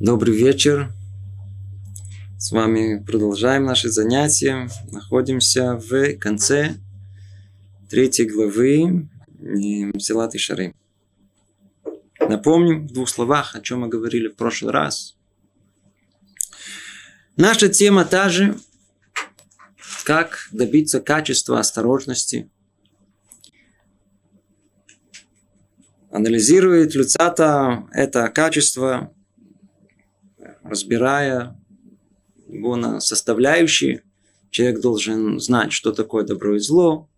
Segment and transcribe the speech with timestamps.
[0.00, 0.90] Добрый вечер.
[2.38, 4.70] С вами продолжаем наши занятия.
[4.90, 6.76] Находимся в конце
[7.90, 9.10] третьей главы
[9.98, 10.74] Силат и Шары.
[12.18, 15.18] Напомним в двух словах, о чем мы говорили в прошлый раз.
[17.36, 18.58] Наша тема та же,
[20.04, 22.50] как добиться качества осторожности.
[26.10, 29.14] Анализирует Люцата это качество,
[30.70, 31.60] разбирая
[32.48, 34.02] его на составляющие.
[34.50, 37.08] Человек должен знать, что такое добро и зло,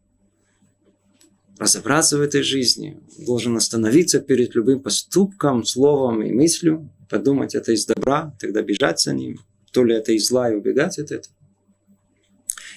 [1.59, 7.87] разобраться в этой жизни, должен остановиться перед любым поступком, словом и мыслью, подумать, это из
[7.87, 9.39] добра, тогда бежать за ним,
[9.71, 11.35] то ли это из зла и убегать от этого.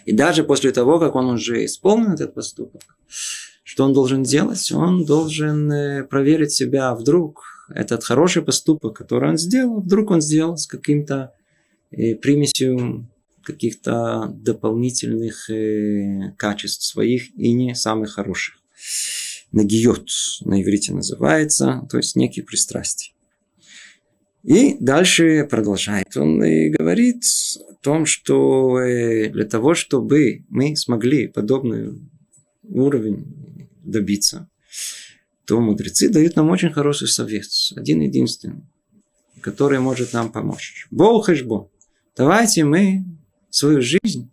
[0.06, 2.82] И даже после того, как он уже исполнил этот поступок,
[3.64, 4.72] что он должен делать?
[4.72, 7.55] Он должен э, проверить себя вдруг.
[7.70, 11.34] Этот хороший поступок, который он сделал, вдруг он сделал с каким-то
[11.92, 13.08] э, примесью
[13.44, 18.56] каких-то дополнительных э, качеств своих и не самых хороших.
[19.52, 20.08] Нагиот
[20.42, 23.14] на иврите называется, то есть некие пристрастия.
[24.44, 27.24] И дальше продолжает он и говорит
[27.68, 32.00] о том, что э, для того, чтобы мы смогли подобный
[32.64, 34.50] уровень добиться,
[35.46, 38.64] то мудрецы дают нам очень хороший совет, один единственный,
[39.42, 40.88] который может нам помочь.
[40.92, 41.70] Бог Бог.
[42.16, 43.06] Давайте мы
[43.50, 44.32] свою жизнь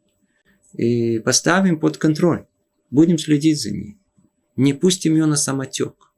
[0.74, 2.46] и поставим под контроль.
[2.90, 3.98] Будем следить за ней.
[4.56, 6.12] Не пустим ее на самотек.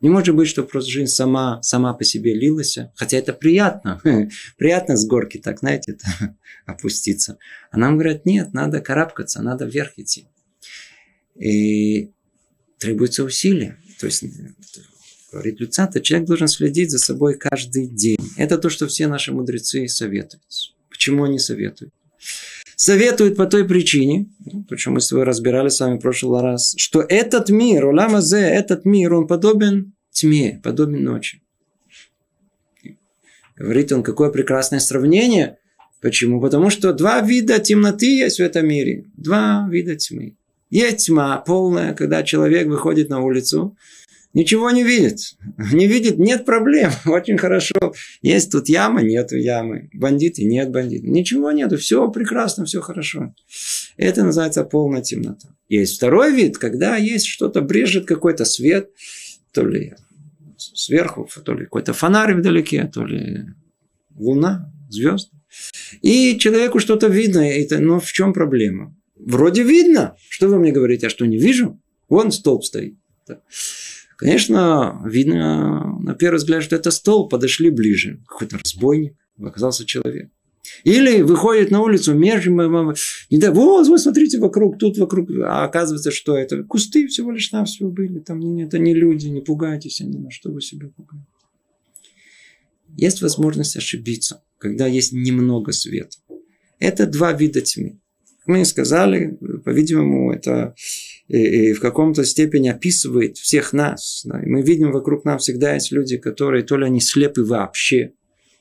[0.00, 2.78] Не может быть, что просто жизнь сама, сама по себе лилась.
[2.94, 4.00] Хотя это приятно.
[4.56, 5.98] приятно с горки так, знаете,
[6.66, 7.38] опуститься.
[7.70, 10.26] А нам говорят, нет, надо карабкаться, надо вверх идти.
[11.34, 12.12] И
[12.80, 13.76] требуется усилие.
[14.00, 14.24] То есть,
[15.30, 18.18] говорит Люцата, человек должен следить за собой каждый день.
[18.36, 20.42] Это то, что все наши мудрецы советуют.
[20.88, 21.92] Почему они советуют?
[22.74, 24.26] Советуют по той причине,
[24.68, 28.86] почему мы с вами разбирали с вами в прошлый раз, что этот мир, Уламазе, этот
[28.86, 31.42] мир, он подобен тьме, подобен ночи.
[33.54, 35.58] Говорит он, какое прекрасное сравнение.
[36.00, 36.40] Почему?
[36.40, 39.04] Потому что два вида темноты есть в этом мире.
[39.18, 40.38] Два вида тьмы.
[40.70, 43.76] Есть тьма полная, когда человек выходит на улицу,
[44.32, 45.18] ничего не видит.
[45.72, 47.92] Не видит, нет проблем, очень хорошо.
[48.22, 49.90] Есть тут яма, нету ямы.
[49.92, 51.08] Бандиты, нет бандитов.
[51.08, 53.34] Ничего нету, все прекрасно, все хорошо.
[53.96, 55.48] Это называется полная темнота.
[55.68, 58.90] Есть второй вид, когда есть что-то, брежет какой-то свет,
[59.52, 59.94] то ли
[60.56, 63.46] сверху, то ли какой-то фонарь вдалеке, то ли
[64.16, 65.36] луна, звезды.
[66.02, 68.94] И человеку что-то видно, это, но в чем проблема?
[69.26, 70.16] Вроде видно.
[70.28, 71.80] Что вы мне говорите, а что не вижу?
[72.08, 72.96] Вон столб стоит.
[74.16, 77.30] Конечно, видно на первый взгляд, что это столб.
[77.30, 78.20] Подошли ближе.
[78.26, 79.14] Какой-то разбойник.
[79.38, 80.30] Оказался человек.
[80.84, 86.10] Или выходит на улицу, между не да, вот, вот, смотрите вокруг, тут вокруг, а оказывается,
[86.10, 90.18] что это кусты всего лишь там все были, там это не люди, не пугайтесь они,
[90.18, 91.26] на что вы себя пугаете.
[92.96, 96.18] Есть возможность ошибиться, когда есть немного света.
[96.78, 97.98] Это два вида тьмы
[98.46, 100.74] мы сказали, по-видимому, это
[101.28, 104.22] и, и в каком-то степени описывает всех нас.
[104.24, 104.42] Да.
[104.42, 108.12] И мы видим вокруг нас всегда есть люди, которые то ли они слепы вообще,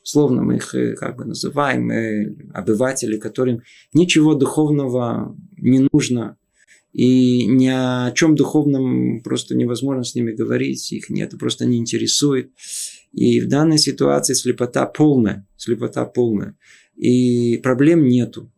[0.04, 3.64] словно мы их э, как бы называем, э, обыватели, которым
[3.94, 6.38] ничего духовного не нужно,
[6.94, 12.52] и ни о чем духовном просто невозможно с ними говорить, их нет, просто не интересует.
[13.14, 16.58] И в данной ситуации слепота полная, слепота полная.
[16.96, 18.52] И проблем нету.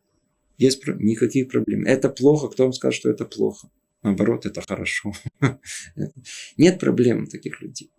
[0.62, 1.86] Есть никаких проблем.
[1.86, 3.68] Это плохо, кто вам скажет, что это плохо?
[4.04, 5.12] Наоборот, это хорошо.
[6.58, 7.90] Нет проблем у таких людей.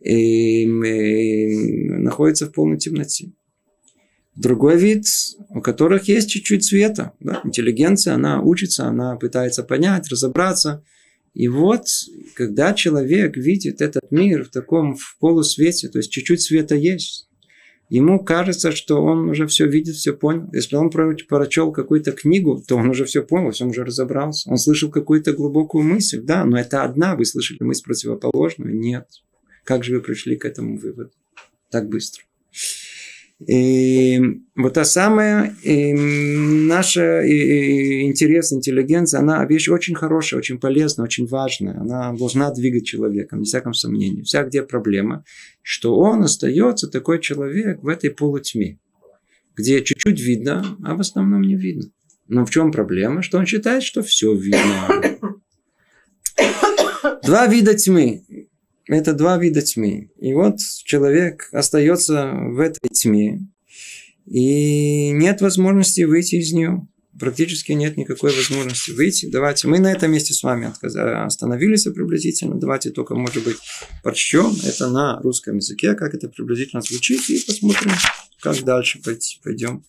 [0.00, 3.32] И находится в полной темноте.
[4.36, 5.06] Другой вид,
[5.48, 7.12] у которых есть чуть-чуть света.
[7.20, 7.40] Да?
[7.42, 10.84] Интеллигенция, она учится, она пытается понять, разобраться.
[11.32, 11.86] И вот,
[12.34, 17.30] когда человек видит этот мир в таком в полусвете, то есть чуть-чуть света есть,
[17.88, 20.48] ему кажется, что он уже все видит, все понял.
[20.52, 24.50] Если он прочел какую-то книгу, то он уже все понял, он уже разобрался.
[24.50, 29.08] Он слышал какую-то глубокую мысль, да, но это одна, вы слышали мысль противоположную, нет.
[29.64, 31.12] Как же вы пришли к этому выводу
[31.70, 32.24] так быстро?
[33.40, 34.20] И
[34.54, 41.26] вот та самая и наша и, интерес, интеллигенция, она вещь очень хорошая, очень полезная, очень
[41.26, 41.78] важная.
[41.80, 44.22] Она должна двигать человеком, без всяком сомнении.
[44.22, 45.24] Вся где проблема,
[45.62, 48.78] что он остается такой человек в этой полутьме,
[49.56, 51.90] где чуть-чуть видно, а в основном не видно.
[52.28, 53.22] Но в чем проблема?
[53.22, 54.88] Что он считает, что все видно.
[57.24, 58.22] Два вида тьмы.
[58.86, 60.10] Это два вида тьмы.
[60.18, 63.40] И вот человек остается в этой тьме,
[64.26, 66.86] и нет возможности выйти из нее.
[67.18, 69.26] Практически нет никакой возможности выйти.
[69.26, 70.72] Давайте, мы на этом месте с вами
[71.24, 72.56] остановились приблизительно.
[72.56, 73.58] Давайте только, может быть,
[74.02, 77.92] прочтем это на русском языке, как это приблизительно звучит, и посмотрим,
[78.40, 79.00] как дальше
[79.44, 79.84] пойдем.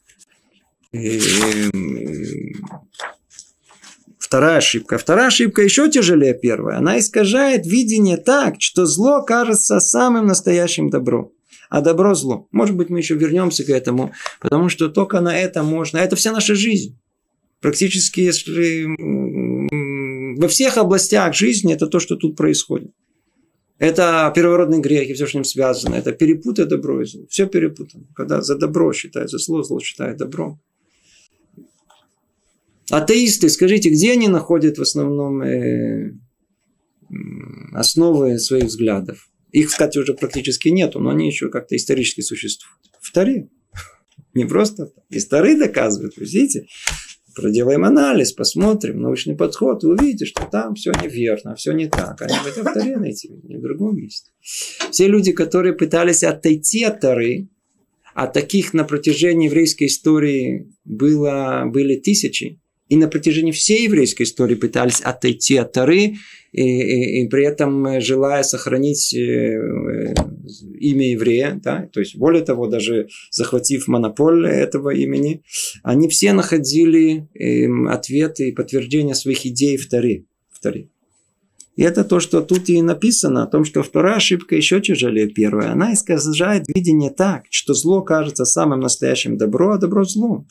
[4.35, 4.97] Вторая ошибка.
[4.97, 6.75] Вторая ошибка еще тяжелее первой.
[6.75, 11.31] Она искажает видение так, что зло кажется самым настоящим добром.
[11.69, 12.45] А добро зло.
[12.51, 14.11] Может быть, мы еще вернемся к этому,
[14.41, 15.99] потому что только на это можно.
[15.99, 16.99] Это вся наша жизнь.
[17.61, 18.87] Практически, если
[20.37, 22.91] во всех областях жизни это то, что тут происходит.
[23.79, 25.95] Это первородный грех и все, что с ним связано.
[25.95, 27.25] Это перепутать добро и зло.
[27.29, 28.03] Все перепутано.
[28.13, 30.59] Когда за добро считают, за зло, зло считает добром.
[32.89, 36.13] Атеисты, скажите, где они находят в основном э,
[37.73, 39.29] основы своих взглядов?
[39.51, 42.77] Их, кстати, уже практически нету, но они еще как-то исторически существуют.
[42.99, 43.49] Вторые.
[44.33, 44.91] Не просто.
[45.09, 46.67] И старые доказывают, вы видите?
[47.35, 52.21] Проделаем анализ, посмотрим, научный подход, и увидите, что там все неверно, все не так.
[52.21, 54.31] Они в этом Таре найти, не в другом месте.
[54.91, 57.49] Все люди, которые пытались отойти от Тары,
[58.13, 64.55] а таких на протяжении еврейской истории было, были тысячи, и на протяжении всей еврейской истории
[64.55, 66.15] пытались отойти от Тары,
[66.51, 70.13] и, и, и при этом желая сохранить э, э,
[70.79, 75.43] имя еврея, да, то есть более того, даже захватив монополь этого имени,
[75.83, 80.25] они все находили э, ответы и подтверждения своих идей в Таре.
[80.51, 80.89] В Таре.
[81.75, 85.67] И это то, что тут и написано, о том, что вторая ошибка еще тяжелее первой.
[85.67, 90.47] Она искажает видение так, что зло кажется самым настоящим добро, а добро злом.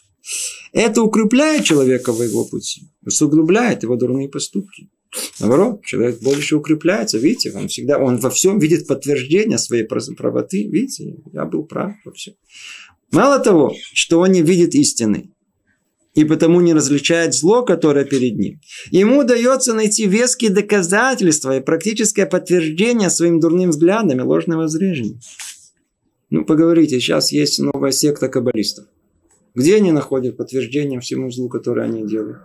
[0.73, 4.89] Это укрепляет человека в его пути, усугубляет его дурные поступки.
[5.39, 11.17] Наоборот, человек больше укрепляется, видите, он всегда, он во всем видит подтверждение своей правоты, видите,
[11.33, 12.35] я был прав во всем.
[13.13, 15.31] Мало того, что он не видит истины,
[16.15, 18.61] и потому не различает зло, которое перед ним.
[18.91, 25.21] Ему удается найти веские доказательства и практическое подтверждение своим дурным взглядам и ложным воззрением.
[26.31, 28.87] Ну, поговорите, сейчас есть новая секта каббалистов.
[29.55, 32.39] Где они находят подтверждение всему злу, которое они делают?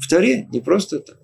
[0.00, 1.18] В Таре, не просто так.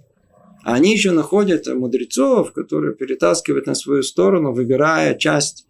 [0.64, 5.66] А они еще находят мудрецов, которые перетаскивают на свою сторону, выбирая часть,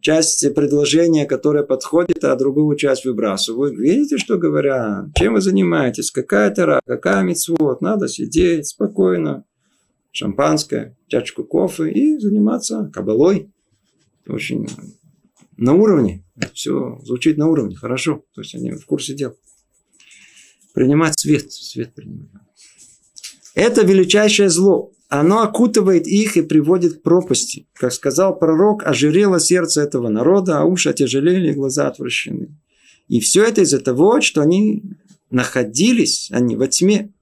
[0.00, 3.78] часть предложения, которая подходит, а другую часть выбрасывают.
[3.78, 5.06] Видите, что говорят?
[5.14, 6.10] Чем вы занимаетесь?
[6.10, 6.80] Какая тара?
[6.86, 7.80] Какая митцвот?
[7.80, 9.44] Надо сидеть спокойно,
[10.12, 13.50] шампанское, чашку кофе и заниматься кабалой.
[14.26, 14.68] Очень
[15.56, 16.23] на уровне.
[16.52, 18.24] Все звучит на уровне, хорошо.
[18.34, 19.36] То есть они в курсе дел.
[20.72, 21.52] Принимать свет.
[21.52, 22.30] Свет принимать.
[23.54, 24.92] Это величайшее зло.
[25.08, 27.68] Оно окутывает их и приводит к пропасти.
[27.74, 32.58] Как сказал пророк, ожирело сердце этого народа, а уши отяжелели, и глаза отвращены.
[33.06, 34.82] И все это из-за того, что они
[35.30, 37.12] находились, они во тьме,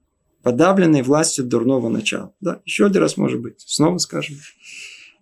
[0.41, 2.33] подавленной властью дурного начала.
[2.39, 4.37] Да, еще один раз, может быть, снова скажем.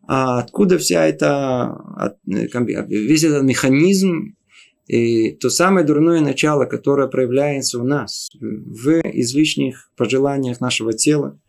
[0.07, 4.36] А откуда вся эта, весь этот механизм,
[4.88, 11.39] и то самое дурное начало, которое проявляется у нас в излишних пожеланиях нашего тела,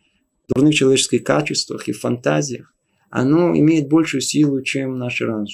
[0.48, 2.72] дурных человеческих качествах и фантазиях,
[3.10, 5.46] оно имеет большую силу, чем наш разум.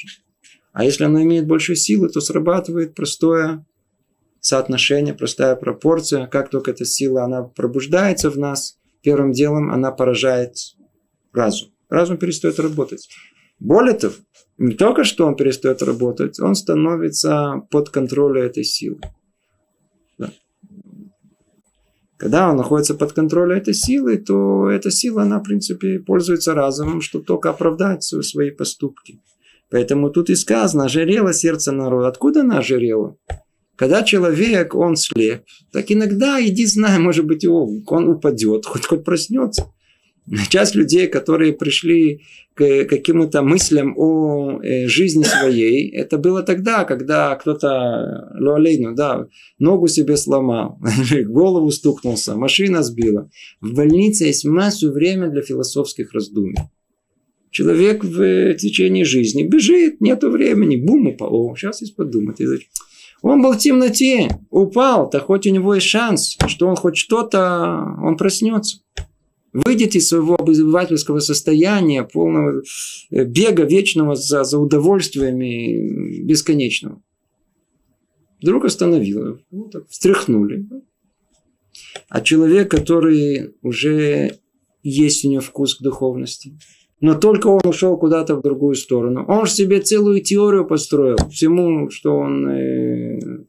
[0.73, 3.64] А если оно имеет большую силу, то срабатывает простое
[4.40, 6.26] соотношение, простая пропорция.
[6.26, 10.55] Как только эта сила, она пробуждается в нас, первым делом она поражает
[11.33, 13.09] разум разум перестает работать.
[13.59, 14.14] Более того,
[14.57, 19.00] не только что он перестает работать, он становится под контролем этой силы.
[20.16, 20.30] Да.
[22.16, 27.00] Когда он находится под контролем этой силы, то эта сила, она, в принципе, пользуется разумом,
[27.00, 29.21] чтобы только оправдать свои поступки.
[29.71, 32.09] Поэтому тут и сказано, ожирело сердце народа.
[32.09, 33.16] Откуда она ожирела?
[33.76, 39.71] Когда человек, он слеп, так иногда, иди знай, может быть, он упадет, хоть хоть проснется.
[40.50, 42.23] Часть людей, которые пришли
[42.54, 49.26] к каким-то мыслям о э, жизни своей, это было тогда, когда кто-то, луалейну, да,
[49.58, 50.78] ногу себе сломал,
[51.26, 53.30] голову стукнулся, машина сбила.
[53.61, 56.58] В больнице есть массу времени для философских раздумий.
[57.50, 61.35] Человек в течение жизни бежит, нету времени, бум, упал.
[61.35, 62.38] О, сейчас есть подумать.
[63.23, 67.97] Он был в темноте, упал, то хоть у него есть шанс, что он хоть что-то,
[68.02, 68.78] он проснется.
[69.52, 72.62] Выйдет из своего обывательского состояния, полного
[73.11, 77.02] э, бега вечного за, за удовольствиями бесконечного.
[78.43, 80.67] Вдруг остановило, ну, так, встряхнули.
[82.09, 84.38] А человек, который уже
[84.83, 86.57] есть у него вкус к духовности,
[87.00, 89.25] Но только он ушел куда-то в другую сторону.
[89.28, 93.45] Он же себе целую теорию построил всему, что он э,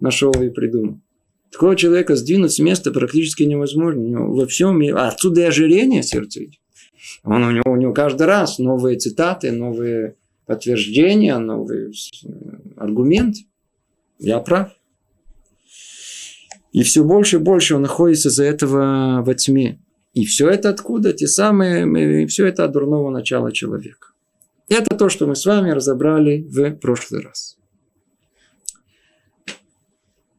[0.00, 1.00] нашел и придумал.
[1.50, 4.26] Такого человека сдвинуть с места практически невозможно.
[4.26, 4.94] Во всем мире.
[4.94, 6.40] А отсюда и ожирение сердца.
[7.24, 12.28] Он, у, него, у него каждый раз новые цитаты, новые подтверждения, новые э,
[12.76, 13.46] аргументы.
[14.18, 14.70] Я прав.
[16.72, 19.80] И все больше и больше он находится за этого во тьме.
[20.14, 21.12] И все это откуда?
[21.12, 24.08] Те самые, все это от дурного начала человека.
[24.68, 27.57] Это то, что мы с вами разобрали в прошлый раз.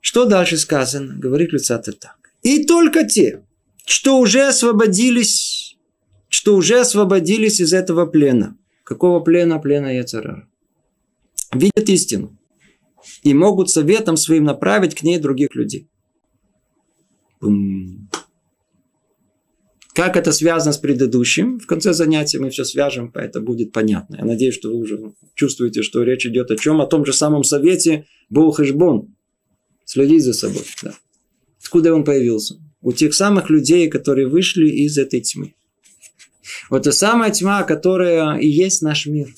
[0.02, 1.16] Что дальше сказано?
[1.18, 2.18] Говорит Люцата так.
[2.42, 3.44] И только те,
[3.86, 5.78] что уже освободились,
[6.30, 8.58] что уже освободились из этого плена.
[8.84, 9.60] Какого плена?
[9.60, 10.48] Плена Яцерара.
[11.54, 12.38] Видят истину.
[13.24, 15.90] И могут советом своим направить к ней других людей.
[17.42, 18.10] Бум.
[19.94, 21.60] Как это связано с предыдущим?
[21.60, 24.16] В конце занятия мы все свяжем, это будет понятно.
[24.18, 26.80] Я надеюсь, что вы уже чувствуете, что речь идет о чем?
[26.80, 29.14] О том же самом совете Боухешбон.
[29.90, 30.66] Следить за собой.
[30.84, 30.94] Да.
[31.60, 32.60] Откуда он появился?
[32.80, 35.56] У тех самых людей, которые вышли из этой тьмы.
[36.70, 39.30] Вот та самая тьма, которая и есть наш мир.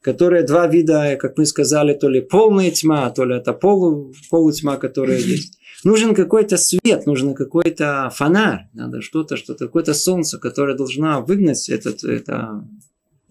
[0.00, 4.76] Которая два вида, как мы сказали, то ли полная тьма, то ли это полу, полутьма,
[4.76, 5.58] которая есть.
[5.82, 12.04] Нужен какой-то свет, нужен какой-то фонарь, надо что-то, что-то, какое-то солнце, которое должно выгнать этот,
[12.04, 12.64] это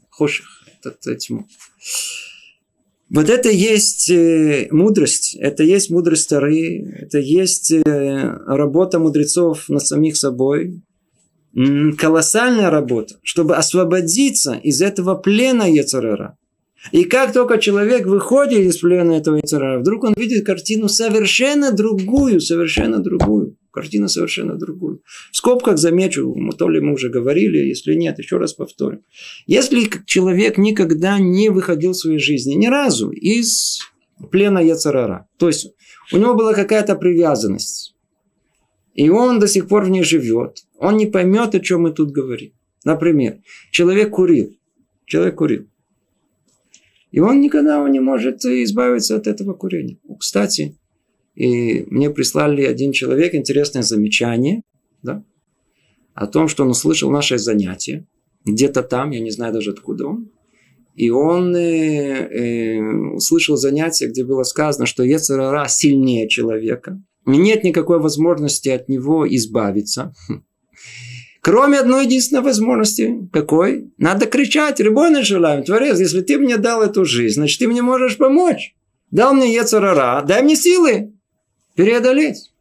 [0.10, 1.48] хоших, этот тьму.
[3.14, 10.18] Вот это есть э, мудрость, это есть мудрость Тары, это есть работа мудрецов над самих
[10.18, 10.82] собой,
[11.98, 16.38] колоссальная работа, чтобы освободиться из этого плена Ецарера.
[16.92, 22.42] И как только человек выходит из плена этого яйцера, вдруг он видит картину совершенно другую,
[22.42, 23.56] совершенно другую.
[23.74, 25.02] Картина совершенно другую.
[25.32, 29.02] В скобках замечу, то ли мы уже говорили, если нет, еще раз повторим.
[29.48, 33.80] Если человек никогда не выходил в своей жизни, ни разу, из
[34.30, 35.74] плена Яцерара, то есть
[36.12, 37.96] у него была какая-то привязанность,
[38.94, 42.12] и он до сих пор в ней живет, он не поймет, о чем мы тут
[42.12, 42.52] говорим.
[42.86, 43.40] Например,
[43.72, 44.56] человек курил.
[45.08, 45.68] Человек курил.
[47.10, 49.98] И он никогда не может избавиться от этого курения.
[50.20, 50.78] Кстати,
[51.36, 54.62] и мне прислали один человек интересное замечание
[55.02, 55.24] да,
[56.14, 58.06] о том, что он услышал наше занятие.
[58.46, 60.30] Где-то там, я не знаю даже откуда он.
[60.96, 62.82] И он э, э,
[63.16, 67.02] услышал занятие, где было сказано, что Ецерара сильнее человека.
[67.26, 70.14] Нет никакой возможности от него избавиться.
[71.42, 73.28] Кроме одной единственной возможности.
[73.34, 73.92] Какой?
[73.98, 74.80] Надо кричать.
[74.80, 75.64] Рибойна желаем.
[75.64, 78.76] Творец, если ты мне дал эту жизнь, значит, ты мне можешь помочь.
[79.10, 81.13] Дал мне Ецарара, дай мне силы
[81.76, 82.52] преодолеть.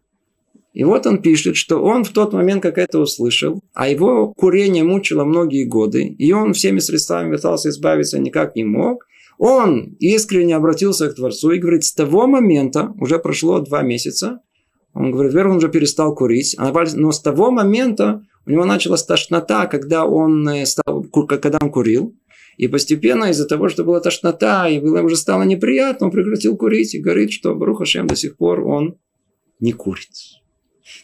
[0.72, 4.84] И вот он пишет, что он в тот момент, как это услышал, а его курение
[4.84, 9.06] мучило многие годы, и он всеми средствами пытался избавиться, никак не мог,
[9.38, 14.40] он искренне обратился к Творцу и говорит, с того момента, уже прошло два месяца,
[14.94, 19.66] он говорит, во он уже перестал курить, но с того момента у него началась тошнота,
[19.66, 22.14] когда он, э, стал, когда он курил.
[22.56, 26.94] И постепенно из-за того, что была тошнота, и было уже стало неприятно, он прекратил курить
[26.94, 28.98] и говорит, что Баруха Шем до сих пор он
[29.60, 30.08] не курит.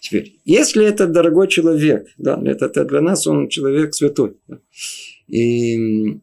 [0.01, 4.61] Теперь, если это дорогой человек, да, это, это для нас он человек святой, да,
[5.27, 6.21] и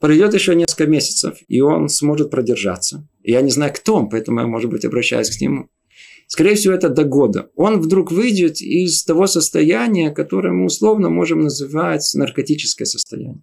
[0.00, 3.06] пройдет еще несколько месяцев, и он сможет продержаться.
[3.22, 5.68] Я не знаю, кто он, поэтому я, может быть, обращаюсь к нему.
[6.26, 7.50] Скорее всего, это до года.
[7.54, 13.42] Он вдруг выйдет из того состояния, которое мы условно можем называть наркотическое состояние.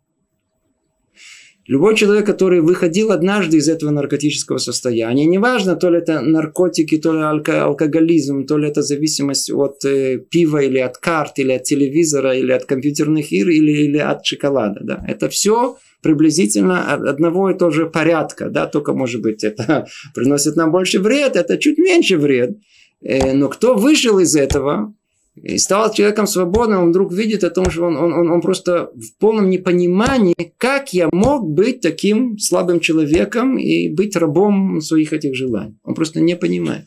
[1.68, 7.14] Любой человек, который выходил однажды из этого наркотического состояния, неважно, то ли это наркотики, то
[7.14, 12.36] ли алкоголизм, то ли это зависимость от э, пива или от карт, или от телевизора,
[12.36, 14.80] или от компьютерных игр, или, или от шоколада.
[14.84, 15.06] Да.
[15.08, 20.72] Это все приблизительно одного и того же порядка, да, только, может быть, это приносит нам
[20.72, 22.58] больше вред, это чуть меньше вред.
[23.04, 24.96] Э, но кто вышел из этого
[25.36, 28.92] и стал человеком свободным, он вдруг видит о том, что он, он, он, он просто
[28.94, 35.36] в полном непонимании, как я мог быть таким слабым человеком и быть рабом своих этих
[35.36, 35.78] желаний.
[35.84, 36.86] Он просто не понимает.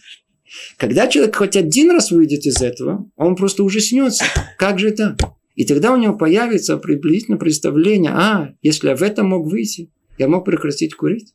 [0.76, 4.24] Когда человек хоть один раз выйдет из этого, он просто ужаснется.
[4.58, 5.16] Как же это?
[5.54, 10.28] И тогда у него появится приблизительно представление, а, если я в этом мог выйти, я
[10.28, 11.32] мог прекратить курить.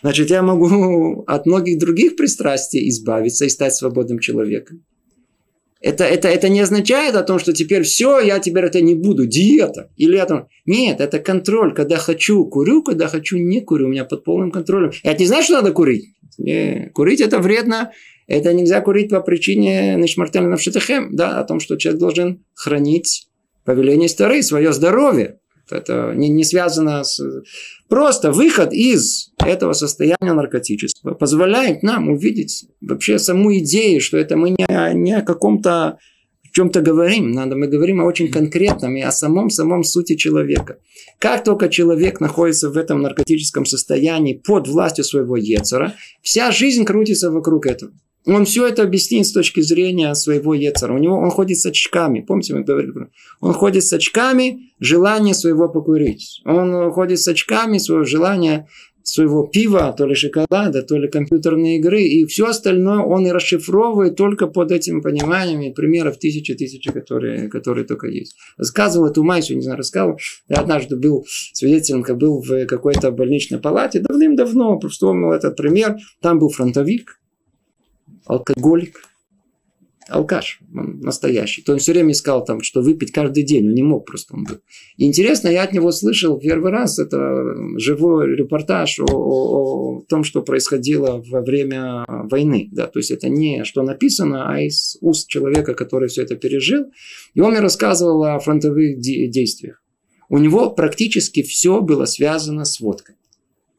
[0.00, 4.84] Значит, я могу от многих других пристрастий избавиться и стать свободным человеком.
[5.82, 9.26] Это, это, это не означает о том, что теперь все, я теперь это не буду,
[9.26, 9.90] диета.
[9.96, 10.46] Или это...
[10.64, 11.74] Нет, это контроль.
[11.74, 13.86] Когда хочу, курю, когда хочу, не курю.
[13.86, 14.92] У меня под полным контролем.
[15.02, 16.14] Это не значит, что надо курить.
[16.94, 17.90] Курить это вредно.
[18.28, 21.16] Это нельзя курить по причине нишмартельного навшитахем.
[21.16, 23.26] Да, о том, что человек должен хранить
[23.64, 25.40] повеление старый, свое здоровье.
[25.70, 27.20] Это не, не связано с...
[27.88, 34.50] Просто выход из этого состояния наркотического позволяет нам увидеть вообще саму идею, что это мы
[34.50, 35.98] не, не о каком-то
[36.52, 40.78] чем-то говорим, надо, мы говорим о очень конкретном и о самом-самом сути человека.
[41.18, 47.30] Как только человек находится в этом наркотическом состоянии под властью своего Ецера, вся жизнь крутится
[47.30, 47.92] вокруг этого.
[48.26, 50.94] Он все это объяснит с точки зрения своего Ецера.
[50.94, 52.20] У него он ходит с очками.
[52.20, 52.92] Помните, мы говорили
[53.40, 56.40] Он ходит с очками желания своего покурить.
[56.44, 58.68] Он ходит с очками своего желания
[59.04, 64.16] своего пива, то ли шоколада, то ли компьютерной игры, и все остальное он и расшифровывает
[64.16, 68.36] только под этим пониманием, и примеров тысячи-тысячи, которые, которые только есть.
[68.56, 73.58] Рассказывал эту Майсу, не знаю, рассказывал, я однажды был свидетелем, как был в какой-то больничной
[73.58, 77.18] палате, давным-давно, вспомнил этот пример, там был фронтовик,
[78.26, 79.02] алкоголик,
[80.08, 81.62] алкаш настоящий.
[81.62, 83.68] То он все время искал там, что выпить каждый день.
[83.68, 84.34] Он не мог просто.
[84.34, 84.58] Он был.
[84.96, 87.18] И интересно, я от него слышал первый раз, это
[87.78, 92.68] живой репортаж о, о, о том, что происходило во время войны.
[92.72, 96.86] Да, то есть это не что написано, а из уст человека, который все это пережил.
[97.34, 99.82] И он мне рассказывал о фронтовых де- действиях.
[100.28, 103.16] У него практически все было связано с водкой.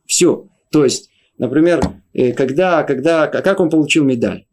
[0.06, 0.48] Все.
[0.72, 1.82] То есть, например,
[2.14, 4.46] э, когда, когда, как он получил медаль?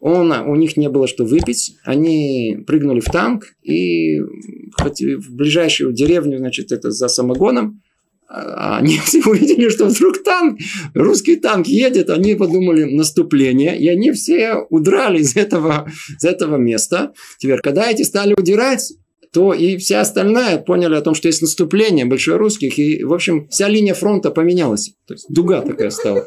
[0.00, 6.38] Он, у них не было что выпить, они прыгнули в танк и в ближайшую деревню,
[6.38, 7.82] значит, это за самогоном,
[8.28, 10.60] а они все увидели, что вдруг танк,
[10.94, 17.12] русский танк едет, они подумали наступление, и они все удрали из этого, из этого места.
[17.38, 18.92] Теперь, когда эти стали удирать,
[19.32, 23.68] то и вся остальная поняли о том, что есть наступление большерусских, и, в общем, вся
[23.68, 24.92] линия фронта поменялась.
[25.06, 26.26] То есть дуга такая стала.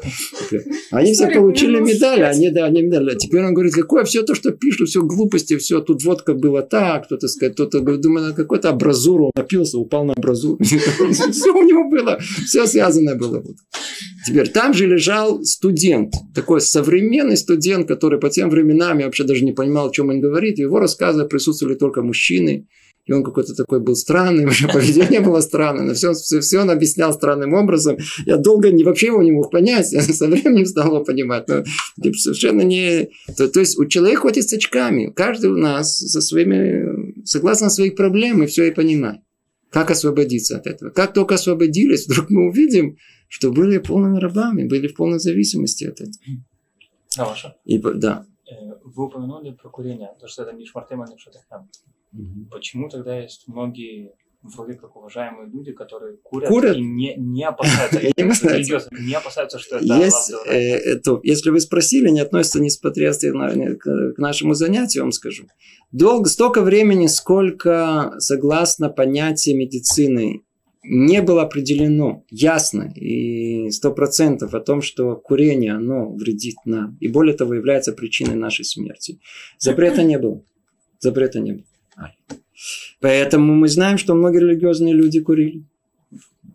[0.90, 3.16] Они все получили медали, они, да, они медали.
[3.16, 7.06] Теперь он говорит, какое все то, что пишут, все глупости, все, тут водка была так,
[7.06, 10.58] кто-то сказать, кто-то думает, какой-то абразур, он напился, упал на абразур.
[10.62, 13.42] Все у него было, все связанное было.
[14.26, 19.44] Теперь там же лежал студент, такой современный студент, который по тем временам я вообще даже
[19.44, 20.58] не понимал, о чем он говорит.
[20.58, 22.66] Его рассказах присутствовали только мужчины.
[23.04, 26.70] И он какой-то такой был странный, уже поведение было странное, но все, все, все он
[26.70, 27.96] объяснял странным образом.
[28.26, 31.48] Я долго не, вообще его не мог понять, я со временем стал его понимать.
[31.48, 31.64] Но
[32.14, 33.10] совершенно не...
[33.36, 35.12] То, то есть у человека ходит с очками.
[35.14, 37.24] Каждый у нас со своими...
[37.24, 39.20] Согласно своих проблем, и все и понимает.
[39.70, 40.90] Как освободиться от этого?
[40.90, 46.00] Как только освободились, вдруг мы увидим, что были полными рабами, были в полной зависимости от
[46.02, 46.12] этого.
[47.16, 48.26] Да, И, да.
[48.46, 51.16] Э, вы упомянули про курение, то, что это не шмартема, не
[51.48, 51.68] там.
[52.12, 52.48] Угу.
[52.50, 56.76] Почему тогда есть многие вроде как уважаемые люди, которые курят, курят?
[56.76, 58.00] и не, не опасаются,
[58.90, 59.86] не опасаются, что это
[60.46, 65.46] э, это, Если вы спросили, не относится не с к, к нашему занятию, вам скажу.
[65.92, 70.42] Долго, столько времени, сколько, согласно понятию медицины,
[70.84, 76.96] не было определено ясно и сто процентов о том, что курение, оно вредит нам.
[77.00, 79.20] И более того, является причиной нашей смерти.
[79.58, 80.42] Запрета не было.
[80.98, 81.64] Запрета не было.
[83.00, 85.64] Поэтому мы знаем, что многие религиозные люди курили.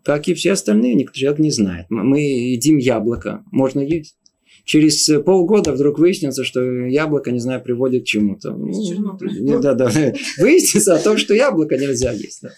[0.04, 1.86] Как и все остальные, никто человек не знает.
[1.90, 4.16] Мы едим яблоко, можно есть.
[4.64, 8.52] Через полгода вдруг выяснится, что яблоко, не знаю, приводит к чему-то.
[8.52, 9.90] Ну, да, да.
[10.38, 12.42] Выяснится о том, что яблоко нельзя есть.
[12.42, 12.50] Да.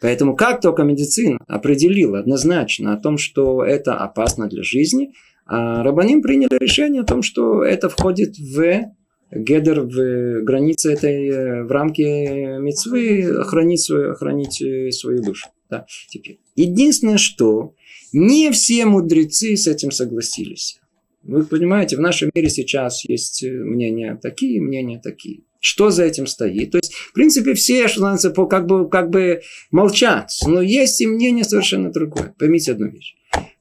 [0.00, 5.12] Поэтому как только медицина определила однозначно о том, что это опасно для жизни,
[5.46, 8.92] а Рабаним приняли решение о том, что это входит в
[9.30, 15.48] Гедер в границе этой, э, в рамке мецвы хранить свою, хранить э, свою душу.
[15.68, 16.40] Да, теперь.
[16.56, 17.74] Единственное, что
[18.12, 20.80] не все мудрецы с этим согласились.
[21.22, 25.42] Вы понимаете, в нашем мире сейчас есть э, мнения такие, мнения такие.
[25.60, 26.72] Что за этим стоит?
[26.72, 30.30] То есть, в принципе, все, что называется, как бы, как бы молчат.
[30.46, 32.34] Но есть и мнение совершенно другое.
[32.38, 33.14] Поймите одну вещь.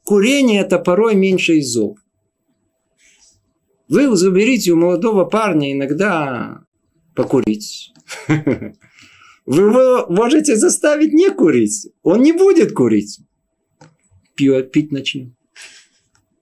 [0.03, 1.99] Курение– это порой меньше из зол.
[3.89, 6.61] Вы заберите у молодого парня иногда
[7.15, 7.91] покурить.
[9.47, 11.87] Вы его можете заставить не курить.
[12.03, 13.19] Он не будет курить.
[14.35, 15.33] Пьет, пить начнет.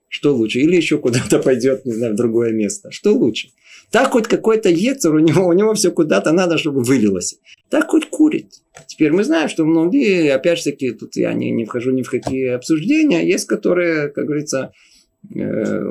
[0.08, 0.60] Что лучше?
[0.60, 2.90] Или еще куда-то пойдет, не знаю, в другое место.
[2.90, 3.48] Что лучше?
[3.90, 7.38] Так хоть какой-то ецер, у него, у него все куда-то надо, чтобы вылилось.
[7.70, 8.52] Так хоть курит.
[8.86, 12.10] Теперь мы знаем, что многие, опять же таки, тут я не, не вхожу ни в
[12.10, 14.72] какие обсуждения, есть которые, как говорится,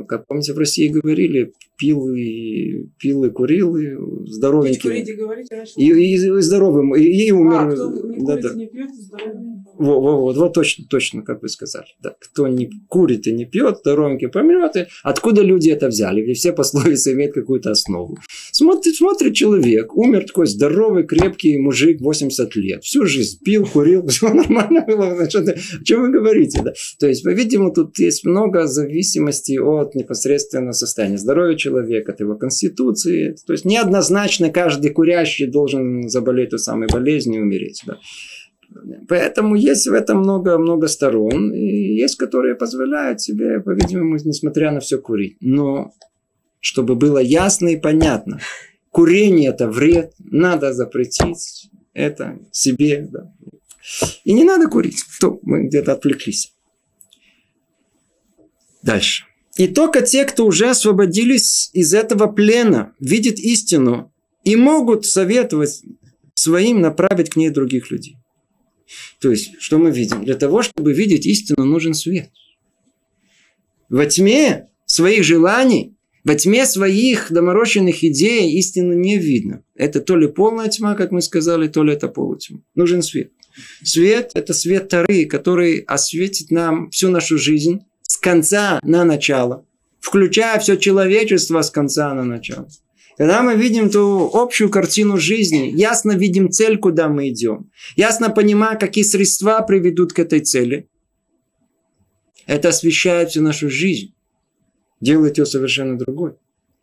[0.07, 5.05] как помните, в России говорили, пил и, пил и курил, и здоровенький.
[5.75, 7.59] И, и, и здоровым, и, и умер.
[7.59, 8.53] А, кто не да, да.
[8.55, 9.57] не пьет, здоровым.
[9.77, 11.87] Вот, вот, вот, точно, точно, как вы сказали.
[12.01, 12.15] Да.
[12.19, 14.75] Кто не курит и не пьет, здоровенький помрет.
[14.75, 16.21] И откуда люди это взяли?
[16.21, 18.17] Ведь все пословицы имеют какую-то основу.
[18.51, 22.83] Смотрит, смотрит человек, умер такой здоровый, крепкий мужик, 80 лет.
[22.83, 25.15] Всю жизнь пил, курил, все нормально было.
[25.15, 26.61] Значит, о чем вы говорите?
[26.63, 26.73] Да?
[26.99, 28.65] То есть, по-видимому, тут есть много
[29.17, 33.36] зависимости от непосредственного состояния здоровья человека, от его конституции.
[33.45, 37.84] То есть, неоднозначно каждый курящий должен заболеть той самой болезнью и умереть.
[37.86, 37.97] Да?
[39.08, 41.53] Поэтому есть в этом много-много сторон.
[41.53, 45.38] И есть, которые позволяют себе, по-видимому, несмотря на все, курить.
[45.39, 45.91] Но
[46.60, 48.39] чтобы было ясно и понятно,
[48.91, 53.08] курение это вред, надо запретить это себе.
[53.12, 53.34] Да.
[54.25, 55.03] И не надо курить.
[55.21, 56.53] То мы где-то отвлеклись.
[58.81, 59.25] Дальше.
[59.57, 64.13] И только те, кто уже освободились из этого плена, видят истину
[64.43, 65.81] и могут советовать
[66.35, 68.17] своим направить к ней других людей.
[69.19, 70.23] То есть, что мы видим?
[70.23, 72.29] Для того, чтобы видеть истину, нужен свет.
[73.89, 79.63] Во тьме своих желаний, во тьме своих доморощенных идей истину не видно.
[79.75, 82.59] Это то ли полная тьма, как мы сказали, то ли это полутьма.
[82.75, 83.31] Нужен свет.
[83.83, 89.65] Свет– это свет Тары, который осветит нам всю нашу жизнь с конца на начало,
[89.99, 92.67] включая все человечество с конца на начало.
[93.17, 98.79] Когда мы видим ту общую картину жизни, ясно видим цель, куда мы идем, ясно понимаем,
[98.79, 100.87] какие средства приведут к этой цели,
[102.45, 104.13] это освещает всю нашу жизнь,
[105.01, 106.35] делает ее совершенно другой,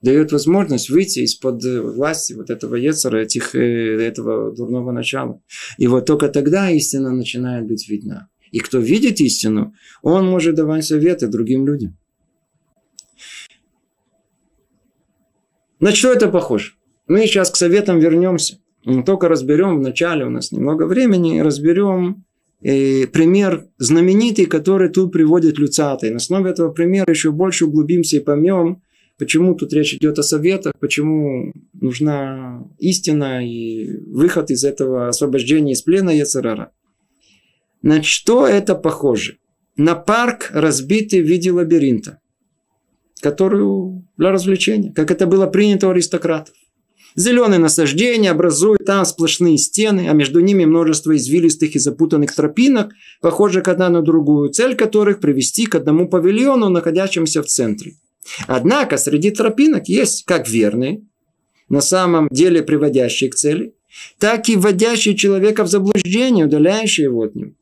[0.02, 5.40] дает возможность выйти из-под власти вот этого Ецера, этих, э, этого дурного начала.
[5.78, 8.28] И вот только тогда истина начинает быть видна.
[8.54, 11.98] И кто видит истину, он может давать советы другим людям.
[15.80, 16.74] На что это похоже?
[17.08, 18.60] Мы сейчас к советам вернемся.
[18.84, 22.26] Мы только разберем в начале, у нас немного времени, разберем
[22.62, 26.10] э, пример знаменитый, который тут приводит Люцатый.
[26.10, 28.82] На основе этого примера еще больше углубимся и поймем,
[29.18, 35.82] почему тут речь идет о советах, почему нужна истина и выход из этого освобождения из
[35.82, 36.70] плена Яцерара.
[37.84, 39.36] На что это похоже?
[39.76, 42.18] На парк, разбитый в виде лабиринта
[43.20, 46.54] которую для развлечения, как это было принято у аристократов.
[47.16, 52.92] Зеленые насаждения образуют там сплошные стены, а между ними множество извилистых и запутанных тропинок,
[53.22, 57.94] похожих одна на другую, цель которых привести к одному павильону, находящемуся в центре.
[58.46, 61.00] Однако среди тропинок есть как верные,
[61.70, 63.74] на самом деле приводящие к цели,
[64.18, 67.52] так и вводящие человека в заблуждение, удаляющие его от него.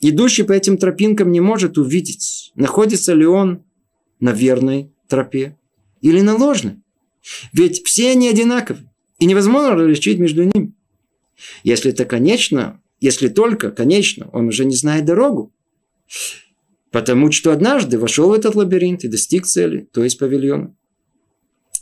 [0.00, 3.64] Идущий по этим тропинкам не может увидеть, находится ли он
[4.20, 5.56] на верной тропе
[6.00, 6.76] или на ложной.
[7.52, 10.72] Ведь все они одинаковы, и невозможно различить между ними.
[11.64, 15.52] Если это конечно, если только, конечно, он уже не знает дорогу.
[16.90, 20.74] Потому что однажды вошел в этот лабиринт и достиг цели, то есть павильона.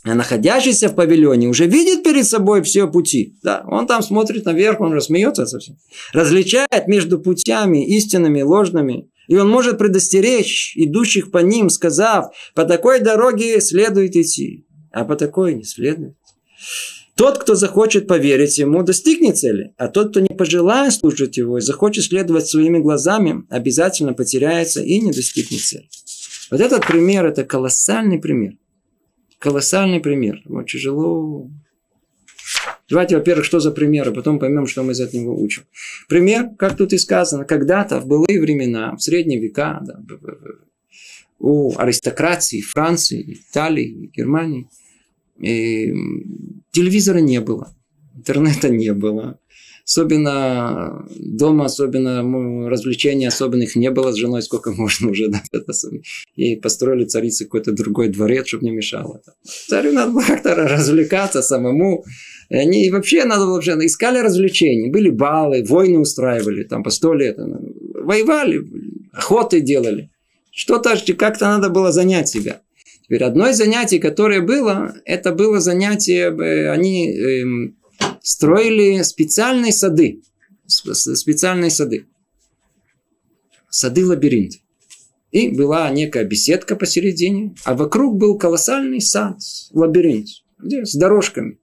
[0.05, 3.39] А находящийся в павильоне уже видит перед собой все пути.
[3.41, 5.77] Да, он там смотрит наверх, он рассмеется совсем.
[6.13, 9.09] Различает между путями истинными ложными.
[9.27, 15.15] И он может предостеречь идущих по ним, сказав, по такой дороге следует идти, а по
[15.15, 16.15] такой не следует.
[17.15, 21.61] Тот, кто захочет поверить ему, достигнет цели, а тот, кто не пожелает слушать его и
[21.61, 25.89] захочет следовать своими глазами, обязательно потеряется и не достигнет цели.
[26.51, 28.57] Вот этот пример– это колоссальный пример.
[29.39, 30.41] Колоссальный пример.
[30.45, 31.49] Вот тяжело
[32.87, 35.63] Давайте, во-первых, что за пример, а потом поймем, что мы из этого учим.
[36.07, 39.99] Пример, как тут и сказано, когда-то в былые времена, в средние века, да,
[41.39, 44.69] у аристократии Франции, Италии, Германии,
[45.39, 45.93] и
[46.71, 47.75] телевизора не было,
[48.15, 49.39] интернета не было.
[49.85, 55.27] Особенно дома, особенно развлечений особенных не было с женой, сколько можно уже.
[55.27, 55.41] Да,
[56.35, 59.21] и построили царицы какой-то другой дворец, чтобы не мешало.
[59.67, 62.03] Царю надо было как-то развлекаться самому.
[62.49, 64.89] И они вообще надо было вообще искали развлечений.
[64.89, 67.37] Были балы, войны устраивали там по сто лет.
[67.37, 68.61] Воевали,
[69.13, 70.09] охоты делали.
[70.51, 72.61] Что-то как-то надо было занять себя.
[73.03, 77.75] Теперь одно из занятий, которое было, это было занятие, э, они эм,
[78.25, 80.23] строили специальные сады.
[80.65, 82.07] Специальные сады.
[83.69, 84.53] Сады-лабиринт.
[85.31, 89.37] И была некая беседка посередине, а вокруг был колоссальный сад,
[89.71, 91.59] лабиринт, где, с дорожками.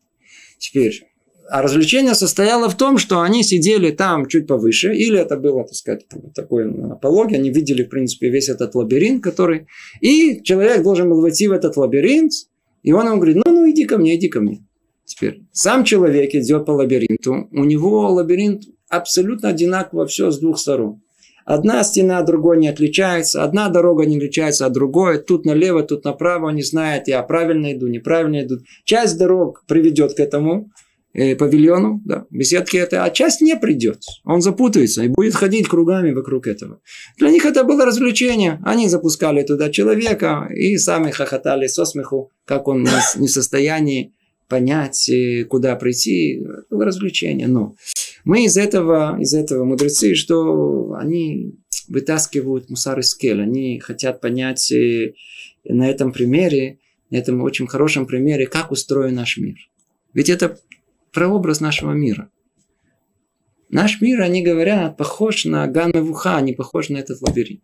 [0.59, 1.09] Теперь,
[1.49, 5.75] а развлечение состояло в том, что они сидели там чуть повыше, или это было, так
[5.75, 9.67] сказать, такой апология, они видели, в принципе, весь этот лабиринт, который...
[10.01, 12.33] И человек должен был войти в этот лабиринт,
[12.85, 14.65] и он ему говорит, ну, ну, иди ко мне, иди ко мне.
[15.15, 21.03] Теперь, сам человек идет по лабиринту, у него лабиринт абсолютно одинаково все с двух сторон.
[21.45, 26.05] Одна стена от другой не отличается, одна дорога не отличается от другой, тут налево, тут
[26.05, 28.61] направо, не знает, я правильно иду, неправильно иду.
[28.85, 30.71] Часть дорог приведет к этому,
[31.13, 33.99] э, павильону, да, беседке это, а часть не придет.
[34.25, 36.81] Он запутается и будет ходить кругами вокруг этого.
[37.19, 38.61] Для них это было развлечение.
[38.65, 44.15] Они запускали туда человека и сами хохотали со смеху, как он не в состоянии
[44.53, 46.43] понять, э, куда прийти.
[46.43, 47.49] Это было развлечение.
[47.49, 47.75] Но
[48.25, 51.55] мы из этого, из этого мудрецы, что они
[51.89, 53.41] вытаскивают мусар из скель.
[53.41, 55.15] Они хотят понять э,
[55.65, 59.57] на этом примере, на этом очень хорошем примере, как устроен наш мир.
[60.13, 60.59] Ведь это
[61.13, 62.29] прообраз нашего мира.
[63.71, 67.63] Наш мир, они говорят, похож на Ганмевуха, не похож на этот лабиринт.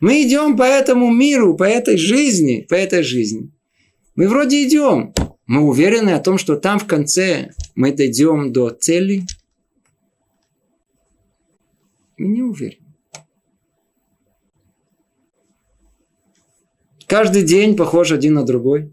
[0.00, 3.52] Мы идем по этому миру, по этой жизни, по этой жизни.
[4.16, 5.12] Мы вроде идем.
[5.46, 9.22] Мы уверены о том, что там в конце мы дойдем до цели,
[12.16, 12.86] мы не уверены.
[17.06, 18.92] Каждый день похож один на другой.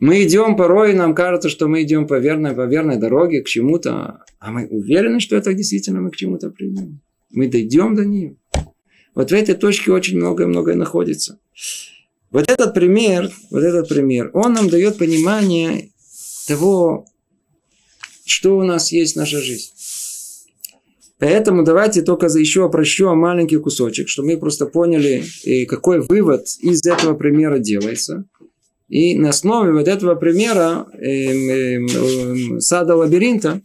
[0.00, 4.24] Мы идем порой, нам кажется, что мы идем по верной, по верной дороге к чему-то,
[4.40, 7.00] а мы уверены, что это действительно мы к чему-то придем.
[7.30, 8.36] Мы дойдем до нее.
[9.14, 11.38] Вот в этой точке очень многое-многое находится.
[12.30, 15.90] Вот этот пример, вот этот пример, он нам дает понимание
[16.46, 17.06] того,
[18.24, 19.70] что у нас есть наша жизнь.
[21.18, 25.24] Поэтому давайте только еще опрощу маленький кусочек, чтобы мы просто поняли,
[25.66, 28.24] какой вывод из этого примера делается.
[28.88, 33.60] И на основе вот этого примера э, э, сада лабиринта,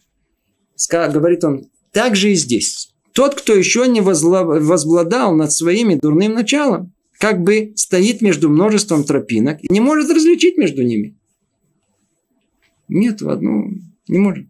[0.89, 2.91] говорит он, так же и здесь.
[3.13, 9.59] Тот, кто еще не возбладал над своими дурным началом, как бы стоит между множеством тропинок
[9.61, 11.15] и не может различить между ними.
[12.87, 13.69] Нет, в одну
[14.07, 14.47] не может.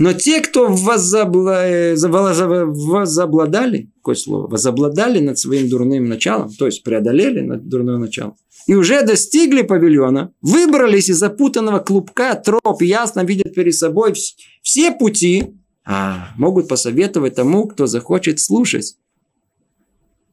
[0.00, 1.64] Но те, кто возобла...
[1.94, 8.34] возобладали, какое слово, возобладали над своим дурным началом, то есть преодолели над дурным началом,
[8.66, 14.14] и уже достигли павильона, выбрались из запутанного клубка троп, ясно видят перед собой
[14.62, 15.54] все пути,
[15.84, 18.96] а могут посоветовать тому, кто захочет слушать.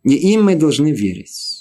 [0.03, 1.54] И им мы должны верить.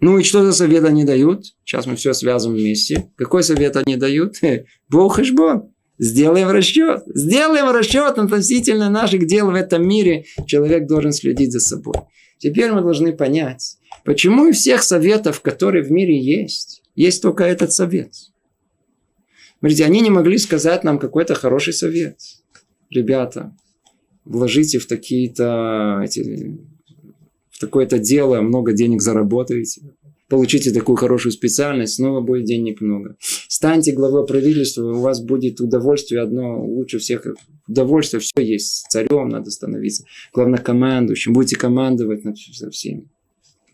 [0.00, 1.44] Ну и что за совет они дают?
[1.64, 3.10] Сейчас мы все связываем вместе.
[3.16, 4.36] Какой совет они дают?
[4.88, 5.70] Бог и Бог.
[5.98, 7.02] Сделаем расчет.
[7.06, 10.24] Сделаем расчет относительно наших дел в этом мире.
[10.46, 11.94] Человек должен следить за собой.
[12.38, 17.72] Теперь мы должны понять, почему из всех советов, которые в мире есть, есть только этот
[17.72, 18.12] совет.
[19.58, 22.20] Смотрите, они не могли сказать нам какой-то хороший совет.
[22.90, 23.56] Ребята,
[24.24, 26.60] вложите в такие-то эти,
[27.58, 29.82] в такое-то дело, много денег заработаете
[30.28, 33.16] получите такую хорошую специальность, снова будет денег много.
[33.48, 37.26] Станьте главой правительства, у вас будет удовольствие одно, лучше всех
[37.66, 38.86] удовольствие, все есть.
[38.90, 43.08] Царем надо становиться, главнокомандующим, будете командовать над всеми.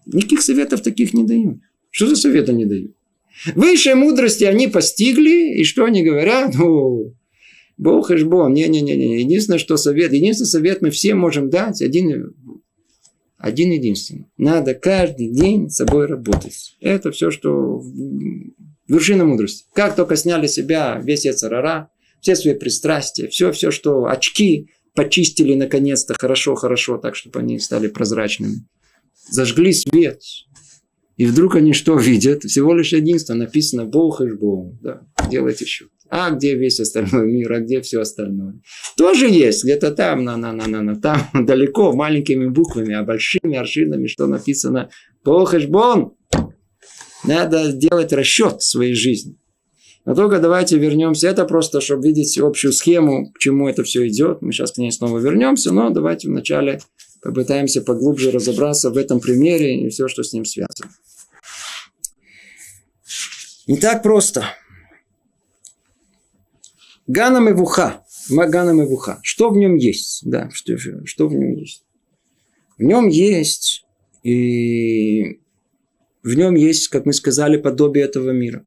[0.06, 1.58] Никаких советов таких не дают.
[1.90, 2.92] Что за советы не дают?
[3.54, 6.54] Высшие мудрости они постигли, и что они говорят?
[6.54, 7.14] Ну,
[7.76, 8.50] Бог и Бог.
[8.50, 9.20] Не-не-не.
[9.20, 12.34] Единственное, что совет, единственный совет мы все можем дать, один
[13.44, 14.24] один единственный.
[14.38, 16.76] Надо каждый день с собой работать.
[16.80, 17.82] Это все, что
[18.88, 19.66] вершина мудрости.
[19.74, 21.90] Как только сняли себя весь яцерара,
[22.22, 28.66] все свои пристрастия, все, все, что очки почистили наконец-то хорошо-хорошо, так, чтобы они стали прозрачными.
[29.28, 30.22] Зажгли свет.
[31.16, 32.42] И вдруг они что видят?
[32.42, 33.34] Всего лишь единство.
[33.34, 34.80] Написано Бог и Бог.
[34.80, 35.88] Да, делайте счет.
[36.10, 38.60] А где весь остальной мир, а где все остальное?
[38.96, 43.56] Тоже есть, где-то там, на, на, на, на, на, там, далеко, маленькими буквами, а большими
[43.56, 44.90] аршинами, что написано
[45.24, 46.14] Похешбон.
[47.24, 49.38] Надо делать расчет своей жизни.
[50.04, 51.28] Но только давайте вернемся.
[51.28, 54.42] Это просто, чтобы видеть общую схему, к чему это все идет.
[54.42, 56.80] Мы сейчас к ней снова вернемся, но давайте вначале
[57.24, 60.90] попытаемся поглубже разобраться в этом примере и все, что с ним связано.
[63.66, 64.44] Не так просто.
[67.06, 68.04] Гана Мевуха.
[68.28, 69.20] Гана Мевуха.
[69.22, 70.20] Что в нем есть?
[70.24, 71.82] Да, что, что в нем есть?
[72.76, 73.86] В нем есть
[74.22, 75.40] и
[76.22, 78.66] в нем есть, как мы сказали, подобие этого мира.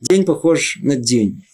[0.00, 1.44] День похож на день.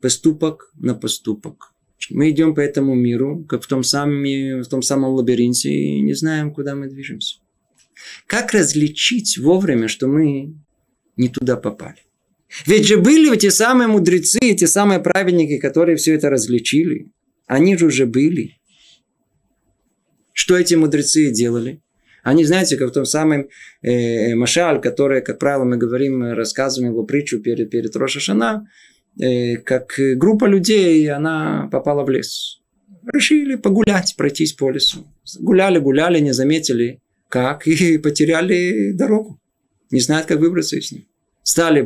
[0.00, 1.72] Поступок на поступок.
[2.10, 4.22] Мы идем по этому миру, как в том, самом,
[4.62, 7.38] в том самом лабиринте, и не знаем, куда мы движемся.
[8.26, 10.54] Как различить вовремя, что мы
[11.16, 11.98] не туда попали?
[12.66, 17.10] Ведь же были те самые мудрецы, эти самые праведники, которые все это различили.
[17.46, 18.58] Они же уже были.
[20.32, 21.80] Что эти мудрецы делали?
[22.22, 23.48] Они, знаете, как в том самом
[23.82, 28.95] э, Машаль, который, как правило, мы говорим, рассказываем его притчу перед, перед Рошашана, э,
[29.64, 32.60] как группа людей, она попала в лес.
[33.12, 35.06] Решили погулять, пройтись по лесу.
[35.38, 39.40] Гуляли, гуляли, не заметили, как, и потеряли дорогу.
[39.90, 41.04] Не знают, как выбраться из них.
[41.42, 41.80] Стали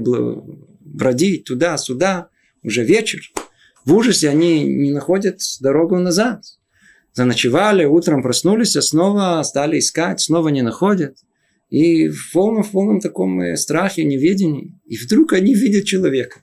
[0.81, 2.29] бродить туда-сюда,
[2.63, 3.21] уже вечер.
[3.85, 6.45] В ужасе они не находят дорогу назад.
[7.13, 11.19] Заночевали, утром проснулись, а снова стали искать, снова не находят.
[11.69, 14.81] И в полном, в полном таком э, страхе, неведении.
[14.87, 16.43] И вдруг они видят человека.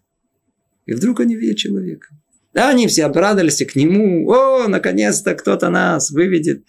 [0.87, 2.07] И вдруг они видят человека.
[2.53, 4.27] Да, они все обрадовались к нему.
[4.31, 6.65] О, наконец-то кто-то нас выведет.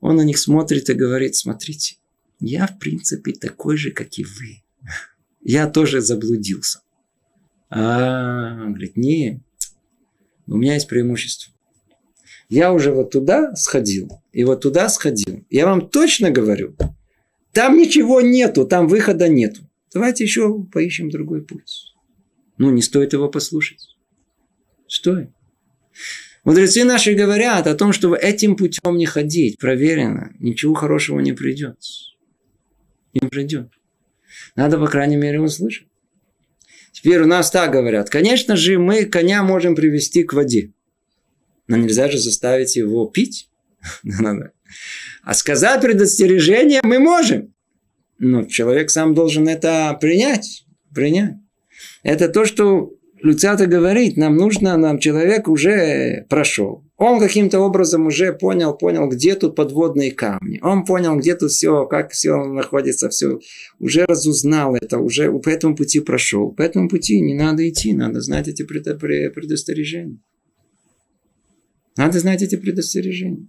[0.00, 1.96] Он на них смотрит и говорит, смотрите,
[2.40, 4.62] я в принципе такой же, как и вы.
[5.40, 6.80] Я тоже заблудился.
[7.70, 9.40] А, говорит, не,
[10.46, 11.52] у меня есть преимущество.
[12.48, 15.44] Я уже вот туда сходил, и вот туда сходил.
[15.50, 16.74] Я вам точно говорю,
[17.52, 19.68] там ничего нету, там выхода нету.
[19.92, 21.87] Давайте еще поищем другой путь.
[22.58, 23.96] Ну, не стоит его послушать.
[24.86, 25.30] Стоит.
[26.44, 31.76] Мудрецы наши говорят о том, что этим путем не ходить, проверено, ничего хорошего не придет.
[33.14, 33.70] Не придет.
[34.56, 35.86] Надо, по крайней мере, услышать.
[36.92, 38.10] Теперь у нас так говорят.
[38.10, 40.72] Конечно же, мы коня можем привести к воде.
[41.66, 43.48] Но нельзя же заставить его пить.
[45.22, 47.54] А сказать предостережение мы можем.
[48.18, 50.66] Но человек сам должен это принять.
[50.94, 51.36] Принять.
[52.02, 56.84] Это то, что Люцата говорит, нам нужно, нам человек уже прошел.
[56.96, 60.60] Он каким-то образом уже понял, понял, где тут подводные камни.
[60.62, 63.40] Он понял, где тут все, как все находится, все.
[63.78, 66.52] Уже разузнал это, уже по этому пути прошел.
[66.52, 70.18] По этому пути не надо идти, надо знать эти предостережения.
[71.96, 73.48] Надо знать эти предостережения.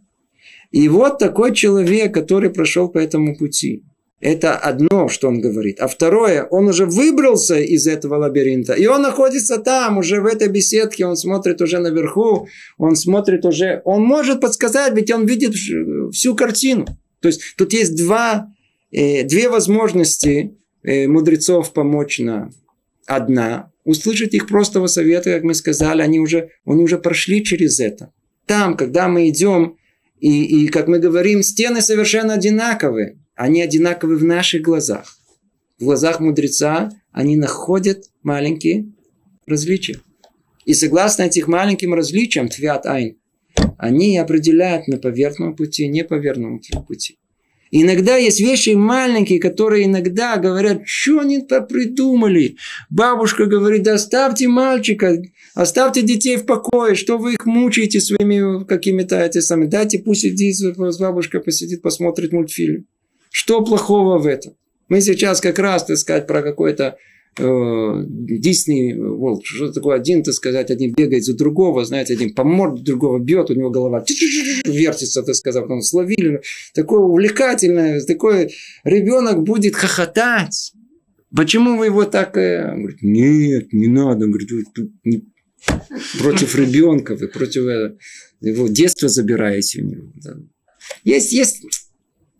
[0.72, 3.84] И вот такой человек, который прошел по этому пути.
[4.22, 5.80] Это одно, что он говорит.
[5.80, 8.74] А второе, он уже выбрался из этого лабиринта.
[8.74, 11.06] И он находится там, уже в этой беседке.
[11.06, 12.48] Он смотрит уже наверху.
[12.78, 13.82] Он смотрит уже...
[13.86, 15.54] Он может подсказать, ведь он видит
[16.14, 16.86] всю картину.
[17.22, 18.54] То есть тут есть два,
[18.92, 22.52] э, две возможности э, мудрецов помочь нам.
[23.06, 23.72] Одна.
[23.86, 26.02] Услышать их простого совета, как мы сказали.
[26.02, 28.12] Они уже, они уже прошли через это.
[28.46, 29.78] Там, когда мы идем,
[30.20, 35.17] и, и как мы говорим, стены совершенно одинаковые они одинаковы в наших глазах.
[35.80, 38.91] В глазах мудреца они находят маленькие
[39.47, 40.02] различия.
[40.65, 43.15] И согласно этих маленьким различиям, твят айн,
[43.78, 47.17] они определяют на поверхностном пути, не поверхностном пути.
[47.71, 52.58] Иногда есть вещи маленькие, которые иногда говорят, что они придумали.
[52.89, 55.23] Бабушка говорит, да оставьте мальчика,
[55.56, 59.69] оставьте детей в покое, что вы их мучаете своими какими-то эти самыми.
[59.69, 62.86] Дайте пусть сидит с бабушкой, посидит, посмотрит мультфильм.
[63.30, 64.54] Что плохого в этом?
[64.88, 66.98] Мы сейчас как раз, так сказать, про какой-то
[67.38, 72.44] Дисней, э, вот, что такое один, так сказать, один бегает за другого, знаете, один по
[72.44, 74.04] морде другого бьет, у него голова
[74.65, 76.42] вертится, так сказать, потом словили.
[76.74, 78.52] Такое увлекательное, такой
[78.84, 80.74] ребенок будет хохотать.
[81.34, 82.36] Почему вы его так...
[82.36, 84.26] Э, он говорит, нет, не надо.
[84.26, 84.50] Он говорит,
[85.06, 85.24] не...
[86.20, 87.96] против ребенка, вы против э,
[88.42, 90.12] его детства забираете у него.
[91.06, 91.63] Есть, есть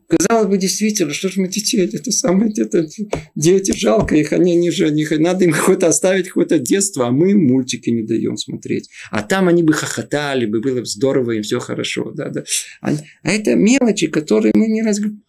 [0.10, 2.88] Казалось бы, действительно, что же мы детей, это самые это,
[3.36, 7.30] дети, жалко их, они, они же, они, надо им какое-то оставить какое-то детство, а мы
[7.32, 8.90] им мультики не даем смотреть.
[9.12, 12.12] А там они бы хохотали, бы было бы здорово, им все хорошо.
[12.12, 12.44] Да, да.
[12.82, 15.24] А, а это мелочи, которые мы не разговариваем.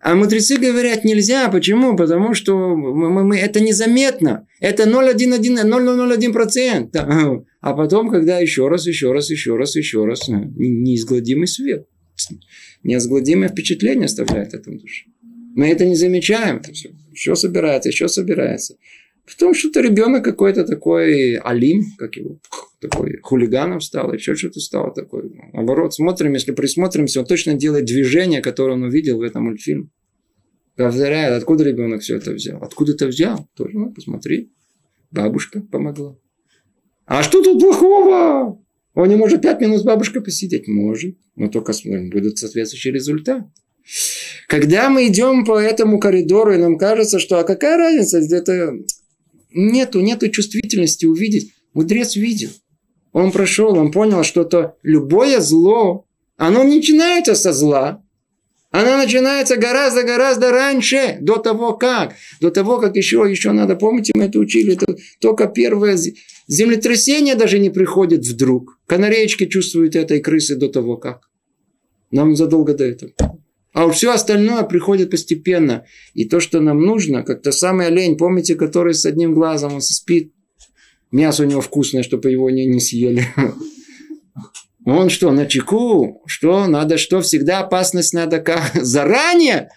[0.00, 1.48] А мудрецы говорят, нельзя.
[1.48, 1.96] Почему?
[1.96, 4.46] Потому что мы, мы, это незаметно.
[4.60, 6.90] Это 0,01%.
[6.92, 7.40] Да.
[7.62, 11.86] А потом, когда еще раз, еще раз, еще раз, еще раз, неизгладимый свет
[12.82, 15.06] неизгладимое впечатление оставляет в этом душе.
[15.54, 16.62] Мы это не замечаем.
[16.62, 16.94] все.
[17.12, 18.76] Еще собирается, еще собирается.
[19.26, 22.38] Потом что-то ребенок какой-то такой алим, как его,
[22.80, 25.30] такой хулиганом стал, еще что-то стало такое.
[25.52, 29.88] Наоборот, смотрим, если присмотримся, он точно делает движение, которое он увидел в этом мультфильме.
[30.76, 32.62] Повторяет, откуда ребенок все это взял.
[32.62, 33.48] Откуда это взял?
[33.56, 34.52] Тоже, ну, посмотри.
[35.10, 36.16] Бабушка помогла.
[37.06, 38.62] А что тут плохого?
[38.96, 40.66] Он не может пять минут с бабушкой посидеть?
[40.66, 41.16] Может.
[41.36, 41.74] Но только
[42.10, 43.44] будет соответствующий результат.
[44.48, 48.72] Когда мы идем по этому коридору, и нам кажется, что а какая разница, это
[49.52, 51.52] нету, нету чувствительности увидеть.
[51.74, 52.48] Мудрец видел.
[53.12, 56.06] Он прошел, он понял, что то любое зло,
[56.38, 58.02] оно не начинается со зла.
[58.70, 62.14] Она начинается гораздо-гораздо раньше, до того как.
[62.40, 65.98] До того, как еще, еще надо, помните, мы это учили, это только первое
[66.48, 68.78] землетрясение даже не приходит вдруг.
[68.86, 71.28] Канареечки чувствуют этой крысы до того как.
[72.10, 73.12] Нам задолго до этого.
[73.72, 75.84] А все остальное приходит постепенно.
[76.14, 79.80] И то, что нам нужно, как то самый олень, помните, который с одним глазом, он
[79.80, 80.32] спит.
[81.12, 83.26] Мясо у него вкусное, чтобы его не, не съели.
[84.86, 86.22] Он что, на чеку?
[86.26, 86.66] Что?
[86.68, 87.20] Надо что?
[87.20, 88.70] Всегда опасность надо как?
[88.74, 89.68] Заранее?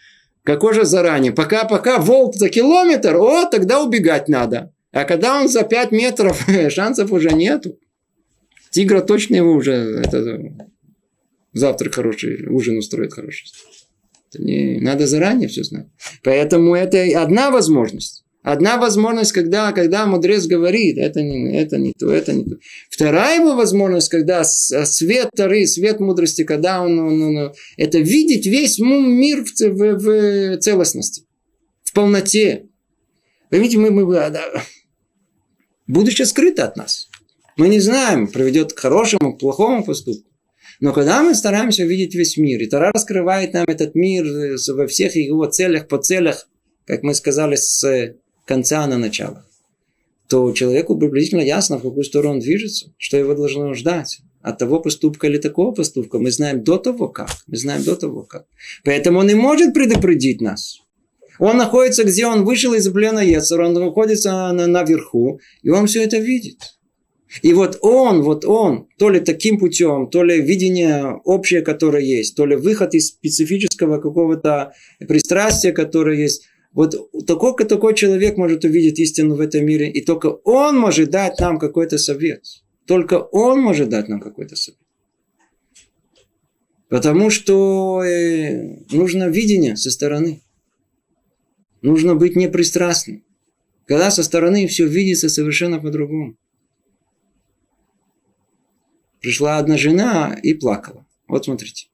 [0.43, 1.33] Какой же заранее?
[1.33, 4.71] Пока-пока волк за километр, о, тогда убегать надо.
[4.91, 7.77] А когда он за 5 метров, шансов уже нету.
[8.69, 10.39] Тигра точно его уже это,
[11.53, 13.47] завтрак хороший, ужин устроит хороший.
[14.37, 15.87] Не, надо заранее все знать.
[16.23, 18.25] Поэтому это одна возможность.
[18.51, 22.57] Одна возможность, когда, когда мудрец говорит, это не, это не то, это не то.
[22.89, 28.79] Вторая его возможность, когда свет Тары, свет мудрости, когда он, он, он это видеть весь
[28.79, 31.27] мир в, в, в целостности,
[31.83, 32.65] в полноте.
[33.51, 34.43] Поймите, мы, мы, да,
[35.85, 37.07] будущее скрыто от нас.
[37.55, 40.27] Мы не знаем, приведет к хорошему, к плохому поступку.
[40.79, 44.25] Но когда мы стараемся видеть весь мир, и Тара раскрывает нам этот мир
[44.69, 46.49] во всех его целях, по целях,
[46.87, 48.15] как мы сказали, с
[48.49, 49.45] конца на начало,
[50.27, 54.21] то человеку приблизительно ясно, в какую сторону он движется, что его должно ждать.
[54.41, 57.29] От того поступка или такого поступка мы знаем до того как.
[57.45, 58.45] Мы знаем до того как.
[58.83, 60.79] Поэтому он не может предупредить нас.
[61.37, 66.03] Он находится, где он вышел из плена Ецера, он находится на, наверху, и он все
[66.03, 66.59] это видит.
[67.43, 72.35] И вот он, вот он, то ли таким путем, то ли видение общее, которое есть,
[72.35, 74.73] то ли выход из специфического какого-то
[75.07, 76.48] пристрастия, которое есть,
[76.79, 76.95] вот
[77.27, 81.59] такой, такой человек может увидеть истину в этом мире, и только он может дать нам
[81.59, 82.45] какой-то совет.
[82.85, 84.79] Только он может дать нам какой-то совет.
[86.87, 90.41] Потому что э, нужно видение со стороны.
[91.81, 93.25] Нужно быть непристрастным.
[93.85, 96.37] Когда со стороны все видится совершенно по-другому.
[99.19, 101.05] Пришла одна жена и плакала.
[101.27, 101.89] Вот смотрите.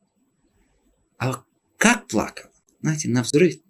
[1.18, 1.44] А
[1.78, 2.52] как плакала?
[2.82, 3.65] Знаете, на взрыв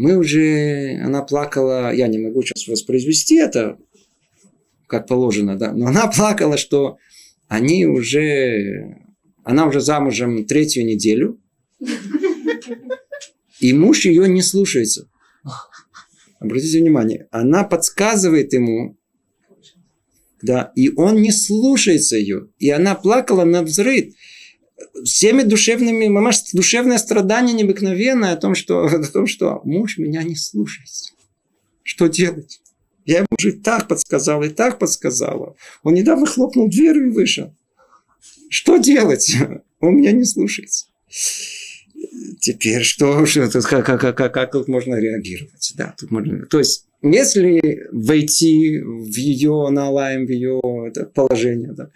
[0.00, 3.76] мы уже, она плакала, я не могу сейчас воспроизвести это,
[4.86, 6.96] как положено, да, но она плакала, что
[7.48, 8.96] они уже,
[9.44, 11.38] она уже замужем третью неделю,
[13.60, 15.06] и муж ее не слушается.
[16.38, 18.96] Обратите внимание, она подсказывает ему,
[20.40, 22.48] да, и он не слушается ее.
[22.58, 24.14] И она плакала на взрыв
[25.04, 30.36] всеми душевными, мамаш, душевное страдание необыкновенное о том, что, о том, что муж меня не
[30.36, 31.12] слушается.
[31.82, 32.60] Что делать?
[33.04, 35.56] Я ему уже так подсказала, и так подсказала.
[35.82, 37.54] Он недавно хлопнул дверью и вышел.
[38.48, 39.34] Что делать?
[39.80, 40.86] Он меня не слушается.
[42.40, 45.72] Теперь что, что как, как, как, как, как тут можно реагировать?
[45.76, 50.60] Да, тут можно, то есть если войти в ее, налаем в ее
[51.14, 51.90] положение, да,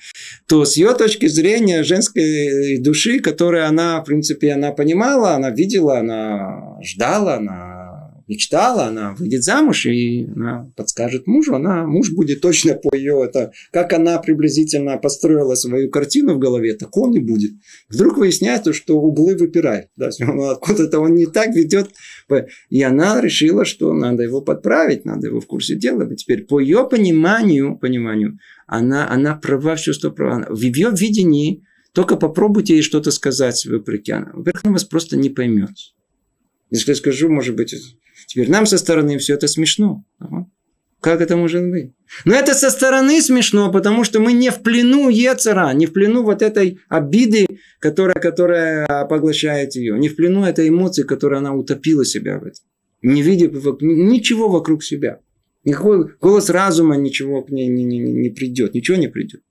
[0.47, 5.99] то с ее точки зрения женской души, которую она, в принципе, она понимала, она видела,
[5.99, 7.74] она ждала, она
[8.29, 13.53] мечтала, она выйдет замуж и она подскажет мужу, она, муж будет точно по ее, это,
[13.73, 17.53] как она приблизительно построила свою картину в голове, так он и будет.
[17.89, 20.11] Вдруг выясняется, что углы выпирают, да,
[20.51, 21.91] откуда-то он не так ведет,
[22.71, 26.09] и она решила, что надо его подправить, надо его в курсе дела.
[26.15, 30.47] Теперь по ее пониманию, пониманию, она, она права, все, что права.
[30.49, 34.13] В ее видении только попробуйте ей что-то сказать вопреки.
[34.13, 35.71] Во-первых, она вас просто не поймет.
[36.75, 37.73] Если скажу, может быть,
[38.27, 40.05] Теперь нам со стороны все это смешно.
[41.01, 41.93] Как это может быть?
[42.25, 46.23] Но это со стороны смешно, потому что мы не в плену Ецера, не в плену
[46.23, 47.47] вот этой обиды,
[47.79, 52.65] которая, которая поглощает ее, не в плену этой эмоции, которая она утопила себя в этом.
[53.03, 53.49] Не видя
[53.81, 55.21] ничего вокруг себя.
[55.65, 59.43] Никакой голос разума ничего к ней не, не, не придет, ничего не придет.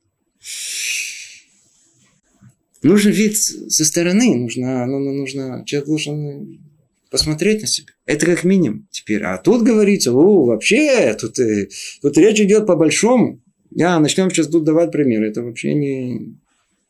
[2.82, 6.60] Нужен вид со стороны, нужно, ну, ну, нужно, человек должен
[7.14, 7.94] посмотреть на себя.
[8.08, 9.22] Это как минимум теперь.
[9.22, 11.70] А тут говорится, о, вообще, тут, э,
[12.02, 13.40] тут речь идет по-большому.
[13.70, 15.30] Я начнем сейчас тут давать примеры.
[15.30, 16.40] Это вообще не...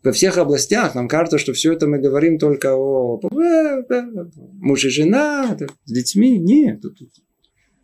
[0.02, 3.20] Во всех областях нам кажется, что все это мы говорим только о
[4.62, 6.38] муж и жена, с детьми.
[6.38, 6.82] Нет.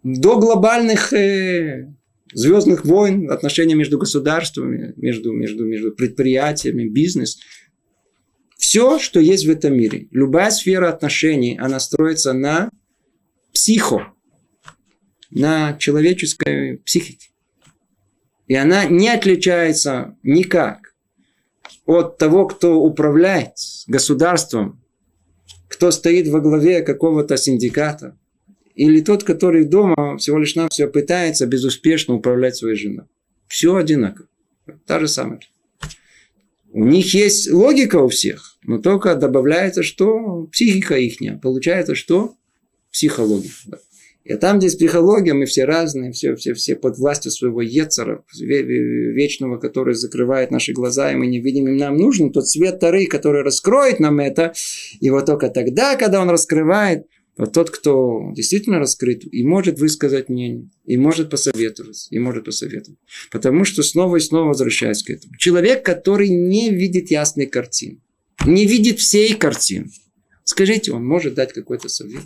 [0.03, 1.93] До глобальных э,
[2.33, 7.37] звездных войн, отношения между государствами, между, между, между предприятиями, бизнес–
[8.59, 12.69] все, что есть в этом мире, любая сфера отношений, она строится на
[13.51, 14.13] психо,
[15.31, 17.29] на человеческой психике.
[18.47, 20.93] И она не отличается никак
[21.87, 23.55] от того, кто управляет
[23.87, 24.79] государством
[25.69, 28.17] кто стоит во главе какого-то синдиката,
[28.75, 33.05] или тот, который дома всего лишь нам все пытается безуспешно управлять своей женой.
[33.47, 34.27] Все одинаково.
[34.85, 35.39] Та же самая.
[36.71, 41.37] У них есть логика у всех, но только добавляется, что психика ихняя.
[41.37, 42.35] Получается, что
[42.91, 43.51] психология.
[44.25, 48.23] И там, где с психологией, мы все разные, все, все, все под властью своего Ецера,
[48.39, 53.07] вечного, который закрывает наши глаза, и мы не видим, и нам нужен тот свет Тары,
[53.07, 54.53] который раскроет нам это.
[54.99, 57.07] И вот только тогда, когда он раскрывает,
[57.37, 62.99] вот тот, кто действительно раскрыт и может высказать мнение, и может посоветовать, и может посоветовать.
[63.31, 65.33] Потому что снова и снова возвращаясь к этому.
[65.37, 68.01] Человек, который не видит ясной картины,
[68.45, 69.89] не видит всей картины.
[70.43, 72.23] Скажите, он может дать какой-то совет?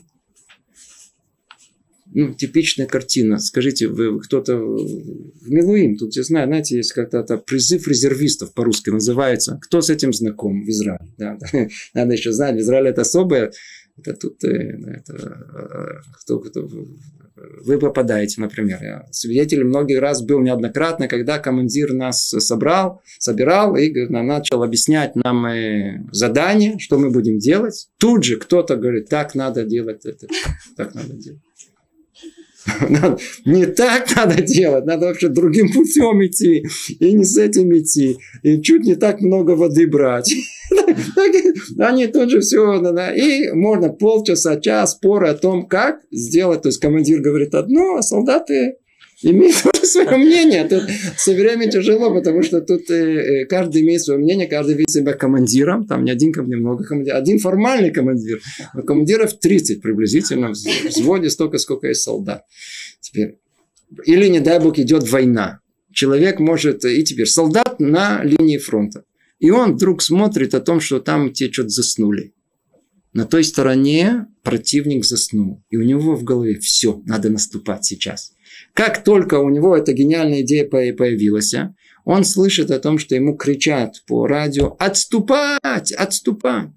[2.15, 3.39] ну, типичная картина.
[3.39, 9.59] Скажите, вы кто-то в Милуим, тут я знаю, знаете, есть как-то призыв резервистов по-русски называется.
[9.63, 11.07] Кто с этим знаком в Израиле?
[11.17, 11.39] Да,
[11.93, 13.51] надо еще знать, в Израиле это особое
[13.97, 16.67] это тут э, это, э, кто, кто,
[17.63, 18.79] вы попадаете, например.
[18.81, 25.45] Я свидетель многих раз был неоднократно, когда командир нас собрал, собирал и начал объяснять нам
[25.45, 27.89] э, задание, что мы будем делать.
[27.97, 30.27] Тут же кто-то говорит, так надо делать это,
[30.75, 31.41] так надо делать.
[33.45, 36.65] Не так надо делать, надо вообще другим путем идти,
[36.99, 40.33] и не с этим идти, и чуть не так много воды брать.
[41.79, 42.81] Они тут же все,
[43.15, 46.61] и можно полчаса, час споры о том, как сделать.
[46.61, 48.77] То есть командир говорит одно, а солдаты
[49.31, 50.67] имеют тоже свое мнение.
[50.67, 50.83] Тут
[51.17, 55.13] все время тяжело, потому что тут э, э, каждый имеет свое мнение, каждый видит себя
[55.13, 55.85] командиром.
[55.85, 57.19] Там не один, немного командиров.
[57.19, 58.39] Один формальный командир.
[58.73, 60.53] Но командиров 30 приблизительно.
[60.53, 62.43] В взводе столько, сколько есть солдат.
[63.01, 63.37] Теперь.
[64.05, 65.59] Или, не дай бог, идет война.
[65.91, 66.83] Человек может...
[66.85, 69.03] И теперь солдат на линии фронта.
[69.39, 72.32] И он вдруг смотрит о том, что там те что-то заснули.
[73.13, 75.63] На той стороне противник заснул.
[75.69, 78.33] И у него в голове все, надо наступать сейчас.
[78.73, 81.53] Как только у него эта гениальная идея появилась,
[82.05, 85.91] он слышит о том, что ему кричат по радио «Отступать!
[85.91, 86.69] Отступать!»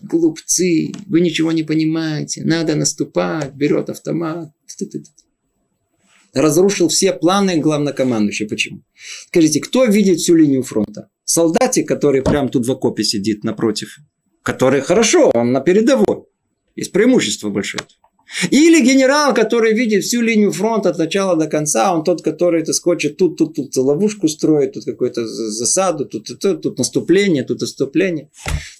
[0.00, 4.50] Глупцы, вы ничего не понимаете, надо наступать, берет автомат.
[6.32, 8.48] Разрушил все планы главнокомандующего.
[8.48, 8.82] Почему?
[9.26, 11.08] Скажите, кто видит всю линию фронта?
[11.24, 13.98] Солдатик, который прямо тут в окопе сидит напротив,
[14.48, 16.24] который хорошо, он на передовой.
[16.74, 17.82] Есть преимущество большое.
[18.50, 22.72] Или генерал, который видит всю линию фронта от начала до конца, он тот, который это
[22.72, 27.62] скочит тут, тут, тут ловушку строит, тут какую-то засаду, тут, тут, тут, тут наступление, тут
[27.62, 28.30] отступление.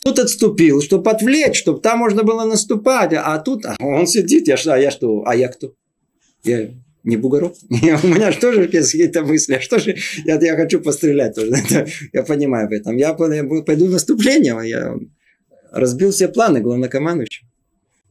[0.02, 4.56] Тут отступил, чтобы отвлечь, чтобы там можно было наступать, а тут а он сидит, я,
[4.72, 5.74] а я что, а я кто?
[6.44, 6.70] Я
[7.04, 7.52] не бугорок.
[7.70, 9.54] У меня же тоже какие-то мысли.
[9.54, 11.52] А что же я, я хочу пострелять тоже.
[12.12, 12.96] я понимаю в этом.
[12.96, 14.56] Я пойду в наступление.
[14.64, 14.94] Я
[15.70, 17.48] разбил все планы главнокомандующего.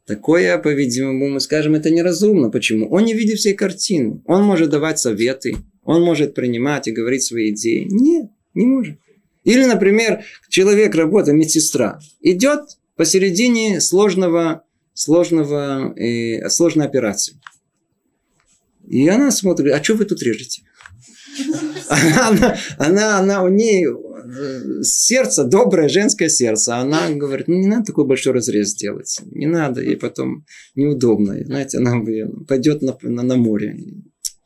[0.05, 2.49] Такое, по-видимому, мы скажем, это неразумно.
[2.49, 2.89] Почему?
[2.89, 4.21] Он не видит всей картины.
[4.25, 7.87] Он может давать советы, он может принимать и говорить свои идеи.
[7.89, 8.97] Нет, не может.
[9.43, 17.39] Или, например, человек работает, медсестра, идет посередине сложного, сложного, э, сложной операции.
[18.87, 20.63] И она смотрит, а что вы тут режете?
[21.89, 23.95] Она, она, она, у нее
[24.81, 26.77] сердце, доброе женское сердце.
[26.77, 29.19] Она говорит, ну не надо такой большой разрез делать.
[29.31, 31.37] Не надо, и потом неудобно.
[31.45, 32.03] Знаете, она
[32.47, 33.77] пойдет на, на, на море.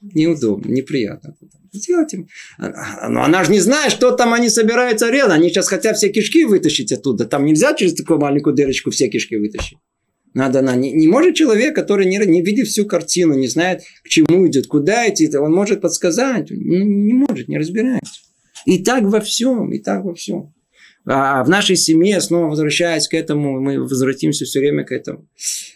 [0.02, 1.36] Неудобно, неприятно.
[1.74, 2.26] Делайте.
[2.58, 5.32] А, но она же не знает, что там они собираются резать.
[5.32, 7.26] Они сейчас хотят все кишки вытащить оттуда.
[7.26, 9.78] Там нельзя через такую маленькую дырочку все кишки вытащить.
[10.34, 14.08] Надо, она не, не может человек, который не, не видит всю картину, не знает, к
[14.08, 18.22] чему идет, куда идти, он может подсказать, ну, не может, не разбирается.
[18.66, 20.54] И так во всем, и так во всем.
[21.06, 25.28] А в нашей семье, снова возвращаясь к этому, мы возвратимся все время к этому.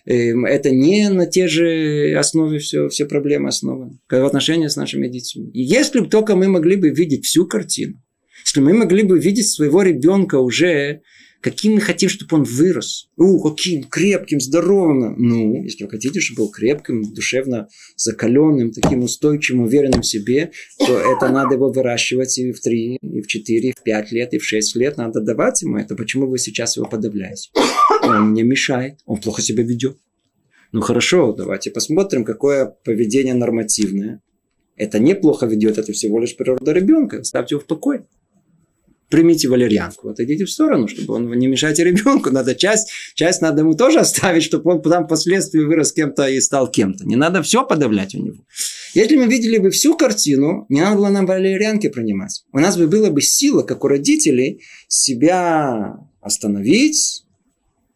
[0.06, 3.98] Эм, это не на те же основе все, все проблемы основаны.
[4.08, 5.50] В отношении с нашими детьми.
[5.52, 8.04] И если бы только мы могли бы видеть всю картину,
[8.46, 11.02] если мы могли бы видеть своего ребенка уже
[11.42, 13.10] Каким мы хотим, чтобы он вырос?
[13.18, 15.16] У, каким крепким, здоровым.
[15.18, 20.98] Ну, если вы хотите, чтобы был крепким, душевно закаленным, таким устойчивым, уверенным в себе, то
[20.98, 24.40] это надо его выращивать и в 3, и в 4, и в 5 лет, и
[24.40, 24.98] в 6 лет.
[24.98, 25.96] Надо давать ему это.
[25.96, 27.50] Почему вы сейчас его подавляете?
[28.02, 29.98] Он мне мешает, он плохо себя ведет.
[30.72, 34.22] Ну хорошо, давайте посмотрим, какое поведение нормативное.
[34.76, 37.24] Это неплохо ведет, это всего лишь природа ребенка.
[37.24, 38.02] Ставьте его в покой
[39.10, 42.32] примите валерьянку, отойдите в сторону, чтобы он не мешайте ребенку.
[42.32, 46.70] Надо часть, часть надо ему тоже оставить, чтобы он потом впоследствии вырос кем-то и стал
[46.70, 47.06] кем-то.
[47.06, 48.38] Не надо все подавлять у него.
[48.94, 52.44] Если мы видели бы всю картину, не надо было нам валерьянки принимать.
[52.52, 57.26] У нас бы была бы сила, как у родителей, себя остановить,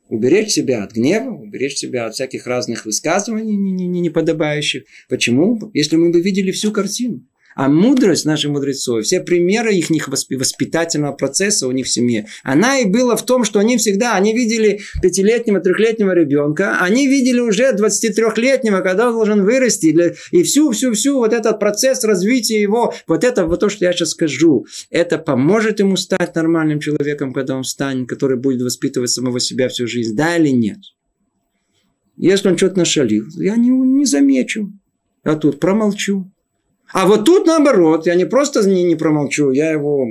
[0.10, 4.86] Уберечь себя от гнева, уберечь себя от всяких разных высказываний неподобающих.
[5.07, 5.70] Почему?
[5.76, 7.28] Если мы бы видели всю картину.
[7.60, 12.86] А мудрость наших мудрецов, все примеры их воспитательного процесса у них в семье, она и
[12.86, 18.80] была в том, что они всегда, они видели пятилетнего, трехлетнего ребенка, они видели уже 23-летнего,
[18.80, 23.68] когда он должен вырасти, и всю-всю-всю вот этот процесс развития его, вот это вот то,
[23.68, 28.62] что я сейчас скажу, это поможет ему стать нормальным человеком, когда он станет, который будет
[28.62, 30.80] воспитывать самого себя всю жизнь, да или нет?
[32.16, 34.72] Если он что-то нашалил, я не, не замечу.
[35.24, 36.32] А тут промолчу.
[36.91, 40.07] А вот тут наоборот, я не просто не, не промолчу, я его...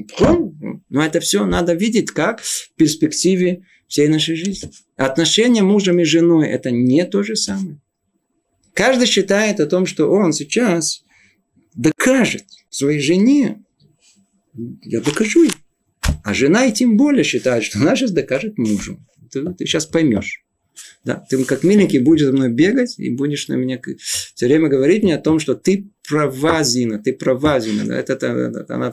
[0.88, 4.70] Но это все надо видеть как в перспективе всей нашей жизни.
[4.96, 7.80] Отношения мужем и женой– это не то же самое.
[8.74, 11.04] Каждый считает о том, что он сейчас
[11.74, 13.62] докажет своей жене,
[14.82, 15.52] я докажу ей.
[16.22, 18.98] А жена и тем более считает, что она сейчас докажет мужу.
[19.30, 20.44] Ты, ты сейчас поймешь.
[21.04, 25.02] Да, ты как миленький будешь за мной бегать и будешь на меня все время говорить
[25.02, 27.84] мне о том, что ты права, Зина, ты права, Зина.
[27.84, 28.92] Да, это, это, это, она,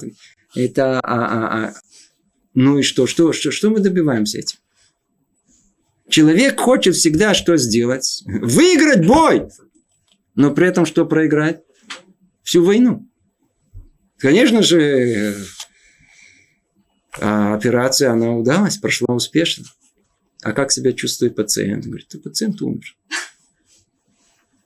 [0.55, 1.73] это а, а, а.
[2.53, 4.59] Ну и что, что, что, что мы добиваемся этим?
[6.09, 8.23] Человек хочет всегда что сделать?
[8.25, 9.47] Выиграть бой!
[10.35, 11.61] Но при этом что проиграть?
[12.43, 13.09] Всю войну.
[14.17, 15.35] Конечно же,
[17.19, 19.65] а операция, она удалась, прошла успешно.
[20.43, 21.85] А как себя чувствует пациент?
[21.85, 22.95] Говорит, да пациент умер.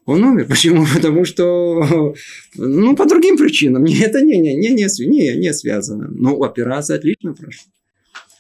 [0.10, 0.46] Он умер.
[0.50, 0.86] Почему?
[0.92, 2.16] Потому что,
[2.56, 3.86] ну, по другим причинам.
[3.86, 6.08] Это не, не, не, не, не, не связано.
[6.10, 7.72] Но операция отлично прошла.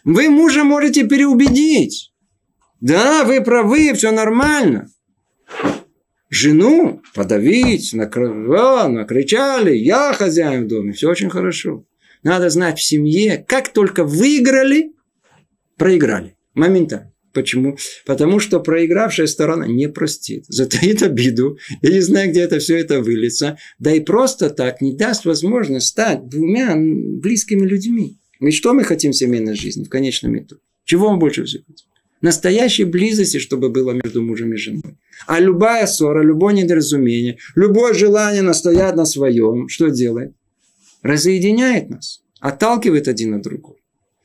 [0.04, 2.12] Вы мужа можете переубедить.
[2.82, 4.90] Да, вы правы, все нормально.
[6.32, 11.86] Жену подавить, накрывать, накричали, я хозяин в доме, все очень хорошо.
[12.24, 14.94] Надо знать в семье, как только выиграли,
[15.78, 16.36] проиграли.
[16.54, 17.12] Моментально.
[17.34, 17.78] Почему?
[18.06, 23.02] Потому что проигравшая сторона не простит, затаит обиду, я не знаю, где это все это
[23.02, 28.18] выльется, да и просто так не даст возможность стать двумя близкими людьми.
[28.40, 30.62] Ведь что мы хотим в семейной жизни в конечном итоге?
[30.86, 31.86] Чего мы больше всего хотим?
[32.22, 34.98] Настоящей близости, чтобы было между мужем и женой.
[35.26, 40.34] А любая ссора, любое недоразумение, любое желание настоять на своем, что делает?
[41.02, 43.79] Разъединяет нас, отталкивает один от другого.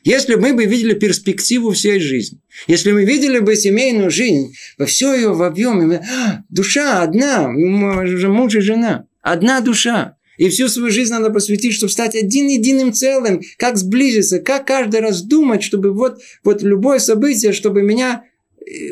[0.04, 5.14] Если мы бы видели перспективу всей жизни, если мы видели бы семейную жизнь во все
[5.14, 11.10] ее в объеме, а, душа одна, муж и жена, одна душа, и всю свою жизнь
[11.10, 16.20] надо посвятить, чтобы стать один единым целым, как сблизиться, как каждый раз думать, чтобы вот,
[16.42, 18.24] вот любое событие, чтобы меня
[18.60, 18.90] э,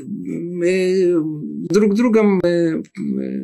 [0.65, 1.21] э,
[1.69, 2.83] друг другом э,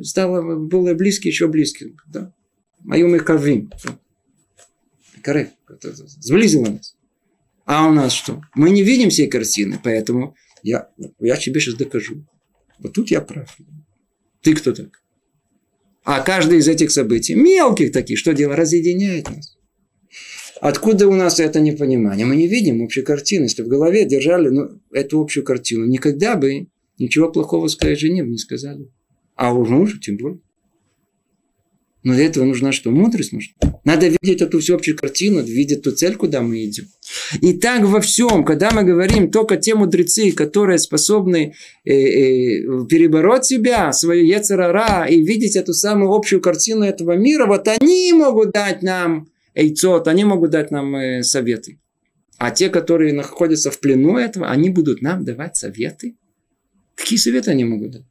[0.05, 1.97] стало более близким, еще близким.
[2.07, 2.33] Да?
[2.81, 3.71] Мою мы кровим.
[5.21, 5.53] Коррект.
[6.21, 6.95] Сблизило нас.
[7.69, 8.41] А у нас что?
[8.55, 10.89] Мы не видим всей картины, поэтому я,
[11.21, 12.25] я тебе сейчас докажу.
[12.79, 13.55] Вот тут я прав.
[14.41, 15.03] Ты кто так?
[16.03, 19.59] А каждый из этих событий, мелких таких, что дело, разъединяет нас.
[20.63, 22.25] Откуда у нас это непонимание?
[22.25, 23.45] Мы не видим общей картины.
[23.45, 28.39] Если в голове держали ну, эту общую картину, никогда бы ничего плохого сказать жене не
[28.39, 28.91] сказали.
[29.35, 30.41] А у мужа тем более.
[32.03, 32.91] Но для этого нужна что?
[32.91, 33.68] Мудрость нужна.
[33.89, 36.85] Надо видеть эту всю общую картину, видеть ту цель, куда мы идем.
[37.41, 41.55] И так во всем, когда мы говорим только те мудрецы, которые способны
[41.87, 47.67] э, э, перебороть себя, свою яцерара, и видеть эту самую общую картину этого мира, вот
[47.67, 51.79] они могут дать нам эйцот, они могут дать нам э, советы.
[52.37, 56.15] А те, которые находятся в плену этого, они будут нам давать советы.
[56.95, 58.05] Какие советы они могут дать?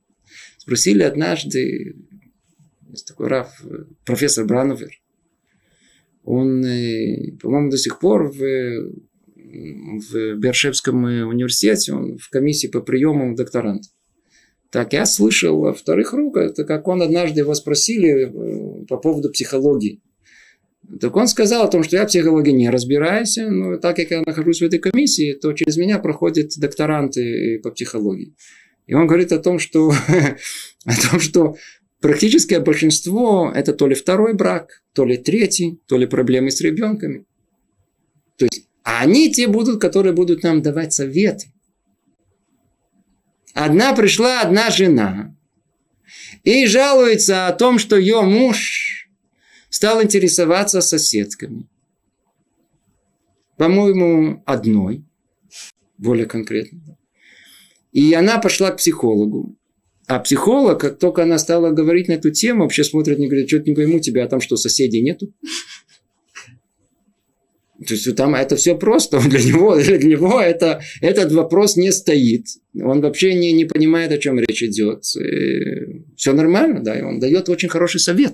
[0.58, 1.98] Спросили однажды
[3.06, 3.64] такой Раф,
[4.06, 4.90] профессор Брановер.
[6.28, 13.34] Он, э, по-моему, до сих пор в, в Бершевском университете, он в комиссии по приему
[13.34, 13.90] докторантов.
[14.70, 19.32] Так, я слышал во вторых рук, это как он однажды его спросили э, по поводу
[19.32, 20.02] психологии.
[21.00, 24.22] Так он сказал о том, что я в психологии не разбираюсь, но так как я
[24.26, 28.36] нахожусь в этой комиссии, то через меня проходят докторанты по психологии.
[28.86, 29.94] И он говорит о том, что,
[30.86, 31.56] о том, что
[32.00, 37.26] Практическое большинство– это то ли второй брак, то ли третий, то ли проблемы с ребенками.
[38.38, 41.52] То есть, они те будут, которые будут нам давать советы.
[43.54, 45.36] Одна пришла, одна жена,
[46.43, 49.10] и жалуется о том, что ее муж
[49.70, 51.68] стал интересоваться соседками.
[53.58, 55.04] По-моему, одной,
[55.98, 56.98] более конкретно.
[57.91, 59.58] И она пошла к психологу.
[60.08, 63.70] А психолог, как только она стала говорить на эту тему, вообще смотрит, не говорит, что-то
[63.70, 65.34] не пойму тебя, а там что, соседей нету?
[67.86, 69.20] То есть там это все просто.
[69.20, 72.45] Для него, для него это, этот вопрос не стоит.
[72.74, 75.03] Он вообще не, не понимает, о чем речь идет.
[75.16, 76.97] И все нормально, да.
[76.97, 78.34] И он дает очень хороший совет.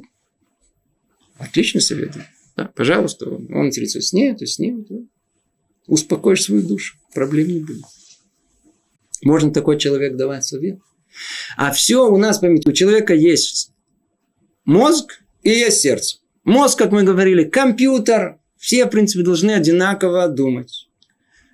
[1.39, 2.11] Отличный совет.
[2.55, 4.85] Да, пожалуйста, он интересуется с ней, то с ним.
[4.87, 4.97] Да.
[5.87, 7.83] Успокоишь свою душу, проблем не будет.
[9.23, 10.77] Можно такой человек давать совет.
[11.57, 13.71] А все у нас, поймите, у человека есть
[14.65, 16.17] мозг и есть сердце.
[16.43, 20.89] Мозг, как мы говорили, компьютер, все, в принципе, должны одинаково думать.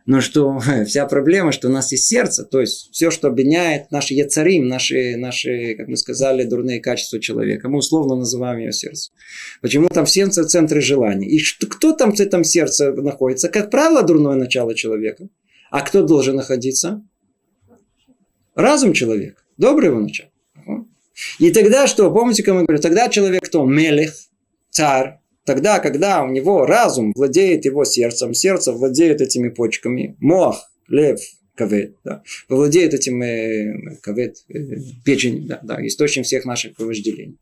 [0.09, 4.15] Но что вся проблема, что у нас есть сердце, то есть все, что обвиняет наши
[4.15, 7.69] яцарим, наши, наши, как мы сказали, дурные качества человека.
[7.69, 9.11] Мы условно называем ее сердце.
[9.61, 11.27] Почему там сердце центры желаний?
[11.27, 13.49] И что, кто там в этом сердце находится?
[13.49, 15.29] Как правило, дурное начало человека.
[15.69, 17.03] А кто должен находиться?
[18.55, 19.43] Разум человека.
[19.59, 20.31] Добрый его начало.
[21.37, 22.09] И тогда что?
[22.11, 22.81] Помните, как мы говорим?
[22.81, 23.65] Тогда человек кто?
[23.65, 24.15] Мелех,
[24.71, 31.19] царь, Тогда, когда у него разум владеет его сердцем, сердце владеет этими почками, мох, лев,
[31.55, 34.59] кавет, да, владеет этим э, кавет, э,
[35.03, 37.39] печень, да, да, источник всех наших вожделений.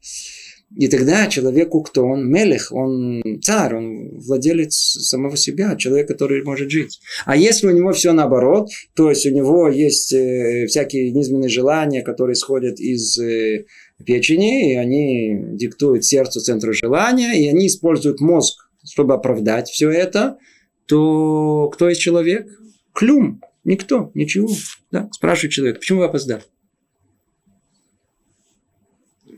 [0.76, 6.70] И тогда человеку, кто он мелех, он царь, он владелец самого себя, человек, который может
[6.70, 6.99] жить.
[7.26, 12.01] А если у него все наоборот, то есть у него есть э, всякие низменные желания,
[12.01, 13.65] которые исходят из э,
[14.05, 20.38] печени, и они диктуют сердцу центр желания, и они используют мозг, чтобы оправдать все это,
[20.86, 22.47] то кто есть человек?
[22.93, 23.41] Клюм.
[23.63, 24.49] Никто, ничего.
[24.91, 25.09] Да?
[25.11, 26.43] Спрашивает человек, почему вы опоздали?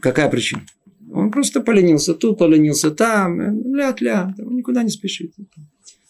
[0.01, 0.65] Какая причина?
[1.19, 3.39] Он просто поленился тут, поленился там,
[3.75, 5.33] ля-ля, никуда не спешит.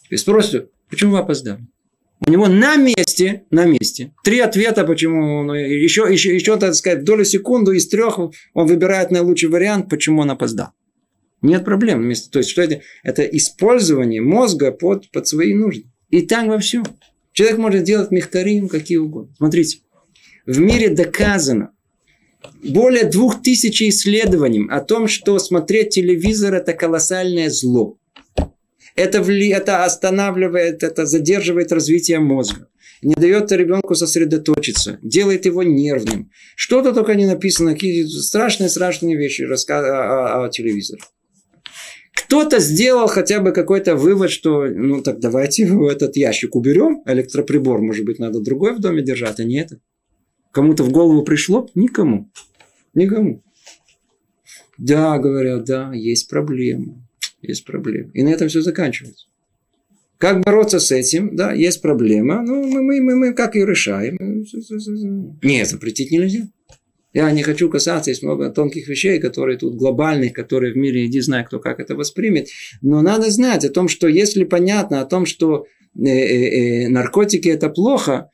[0.10, 1.68] И спросит, почему вы опоздали?
[2.26, 7.06] У него на месте, на месте, три ответа, почему он, еще, еще, еще, так сказать,
[7.06, 10.72] долю секунду из трех он выбирает наилучший вариант, почему он опоздал.
[11.42, 12.14] Нет проблем.
[12.32, 12.82] То есть, что это?
[13.04, 15.86] Это использование мозга под, под свои нужды.
[16.10, 16.84] И так во всем.
[17.32, 19.34] Человек может делать мехтарим какие угодно.
[19.38, 19.80] Смотрите,
[20.46, 21.72] в мире доказано,
[22.64, 27.98] более двух тысяч исследований о том, что смотреть телевизор– это колоссальное зло.
[28.96, 29.50] Это, вли...
[29.50, 32.68] это останавливает, это задерживает развитие мозга.
[33.02, 36.32] Не дает ребенку сосредоточиться, делает его нервным.
[36.56, 39.86] Что-то только не написано, какие страшные-страшные вещи рассказ...
[39.86, 41.02] о, о, о телевизоре.
[42.14, 48.04] Кто-то сделал хотя бы какой-то вывод, что ну так давайте этот ящик уберем, электроприбор, может
[48.04, 49.80] быть, надо другой в доме держать, а не это.
[50.52, 51.68] Кому-то в голову пришло?
[51.76, 52.30] Никому.
[52.94, 53.44] Никому.
[54.78, 57.10] Да, говорят, да, есть проблема
[57.42, 58.12] есть проблема.
[58.14, 59.26] И на этом все заканчивается.
[60.18, 61.36] Как бороться с этим?
[61.36, 62.44] Да, есть проблема.
[62.46, 64.18] Ну, мы, мы, мы, мы как ее решаем?
[65.42, 66.50] Нет, запретить нельзя.
[67.14, 71.22] Я не хочу касаться, есть много тонких вещей, которые тут глобальных, которые в мире, иди
[71.22, 72.50] знай, кто как это воспримет.
[72.82, 75.66] Но надо знать о том, что если понятно о том, что
[75.98, 78.30] э, э, э, наркотики это плохо,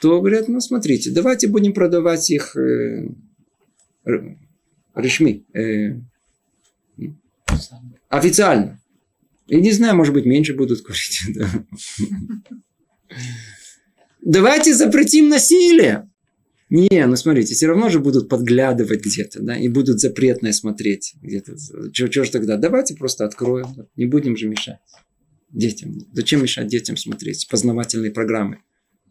[0.00, 3.08] то говорят, ну смотрите, давайте будем продавать их э,
[4.94, 6.00] решми, э,
[8.08, 8.80] Официально.
[9.46, 11.22] Я не знаю, может быть, меньше будут курить.
[11.34, 13.16] Да.
[14.22, 16.08] Давайте запретим насилие.
[16.68, 21.56] Не, ну смотрите, все равно же будут подглядывать где-то, да, и будут запретное смотреть где-то.
[21.92, 22.56] Чего ж тогда?
[22.56, 24.78] Давайте просто откроем, не будем же мешать
[25.50, 25.98] детям.
[26.12, 28.58] Зачем мешать детям смотреть познавательные программы?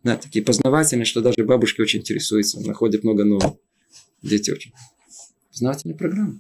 [0.04, 3.58] Да, такие познавательные, что даже бабушки очень интересуются, находят много нового.
[4.22, 4.72] Дети очень.
[5.52, 6.40] Познавательные программы.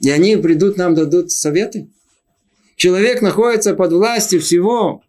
[0.00, 1.88] И они придут нам, дадут советы.
[2.76, 5.02] Человек находится под властью всего.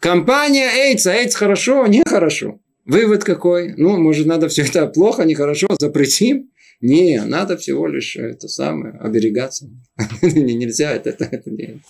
[0.00, 2.58] Компания AIDS, а AIDS хорошо, нехорошо.
[2.84, 3.74] Вывод какой?
[3.76, 6.50] Ну, может, надо все это плохо, нехорошо, запретим?
[6.80, 9.68] Не, надо всего лишь это самое, оберегаться.
[10.22, 11.82] Нельзя это, это, это делать.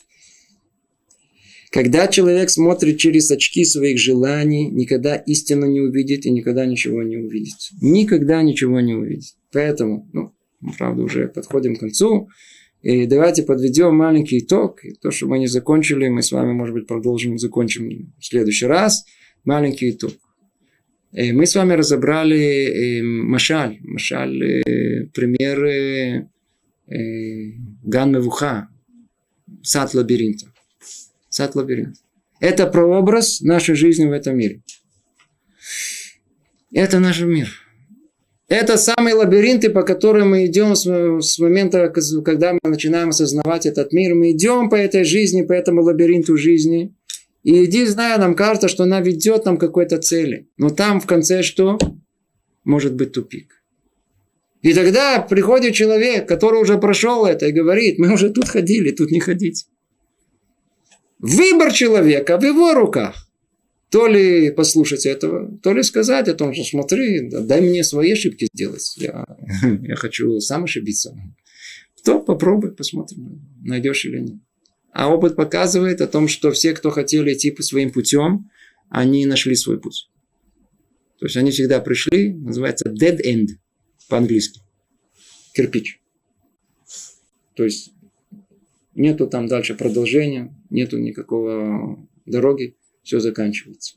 [1.73, 7.17] Когда человек смотрит через очки своих желаний, никогда истину не увидит и никогда ничего не
[7.17, 7.57] увидит.
[7.81, 9.35] Никогда ничего не увидит.
[9.53, 10.35] Поэтому, ну,
[10.77, 12.29] правда, уже подходим к концу.
[12.83, 14.85] И давайте подведем маленький итог.
[14.85, 18.67] И то, что мы не закончили, мы с вами, может быть, продолжим, закончим в следующий
[18.67, 19.07] раз.
[19.45, 20.13] Маленький итог.
[21.13, 23.79] И мы с вами разобрали э, Машаль.
[23.81, 26.29] Машаль, э, пример э,
[27.83, 28.69] Ган Мевуха.
[29.63, 30.52] Сад лабиринта.
[31.33, 31.99] Сад лабиринта.
[32.41, 34.61] Это прообраз нашей жизни в этом мире.
[36.71, 37.49] Это наш мир.
[38.49, 41.91] Это самые лабиринты, по которым мы идем с момента,
[42.23, 44.15] когда мы начинаем осознавать этот мир.
[44.15, 46.95] Мы идем по этой жизни, по этому лабиринту жизни.
[47.45, 50.51] И иди, зная, нам кажется, что она ведет нам к какой-то цели.
[50.59, 51.79] Но там в конце что?
[52.65, 53.65] Может быть тупик.
[54.61, 59.11] И тогда приходит человек, который уже прошел это и говорит, мы уже тут ходили, тут
[59.11, 59.67] не ходить.
[61.23, 63.29] Выбор человека в его руках.
[63.91, 68.49] То ли послушать этого, то ли сказать о том, что смотри, дай мне свои ошибки
[68.53, 68.95] сделать.
[68.97, 69.25] Я,
[69.83, 71.15] я хочу сам ошибиться.
[72.05, 74.37] То попробуй, посмотрим, найдешь или нет.
[74.93, 78.51] А опыт показывает о том, что все, кто хотели идти по своим путем,
[78.89, 80.11] они нашли свой путь.
[81.21, 83.47] То есть они всегда пришли, называется dead end
[84.09, 84.61] по-английски.
[85.55, 86.01] Кирпич.
[87.55, 87.93] То есть
[88.95, 93.97] нету там дальше продолжения, нету никакого дороги, все заканчивается.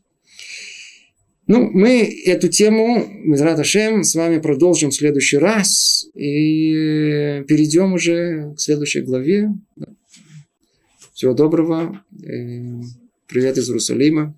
[1.48, 8.54] Ну, мы эту тему, Мизрат Ашем, с вами продолжим в следующий раз и перейдем уже
[8.56, 9.52] к следующей главе.
[11.14, 12.04] Всего доброго.
[12.24, 12.82] Э,
[13.28, 14.36] привет из Иерусалима.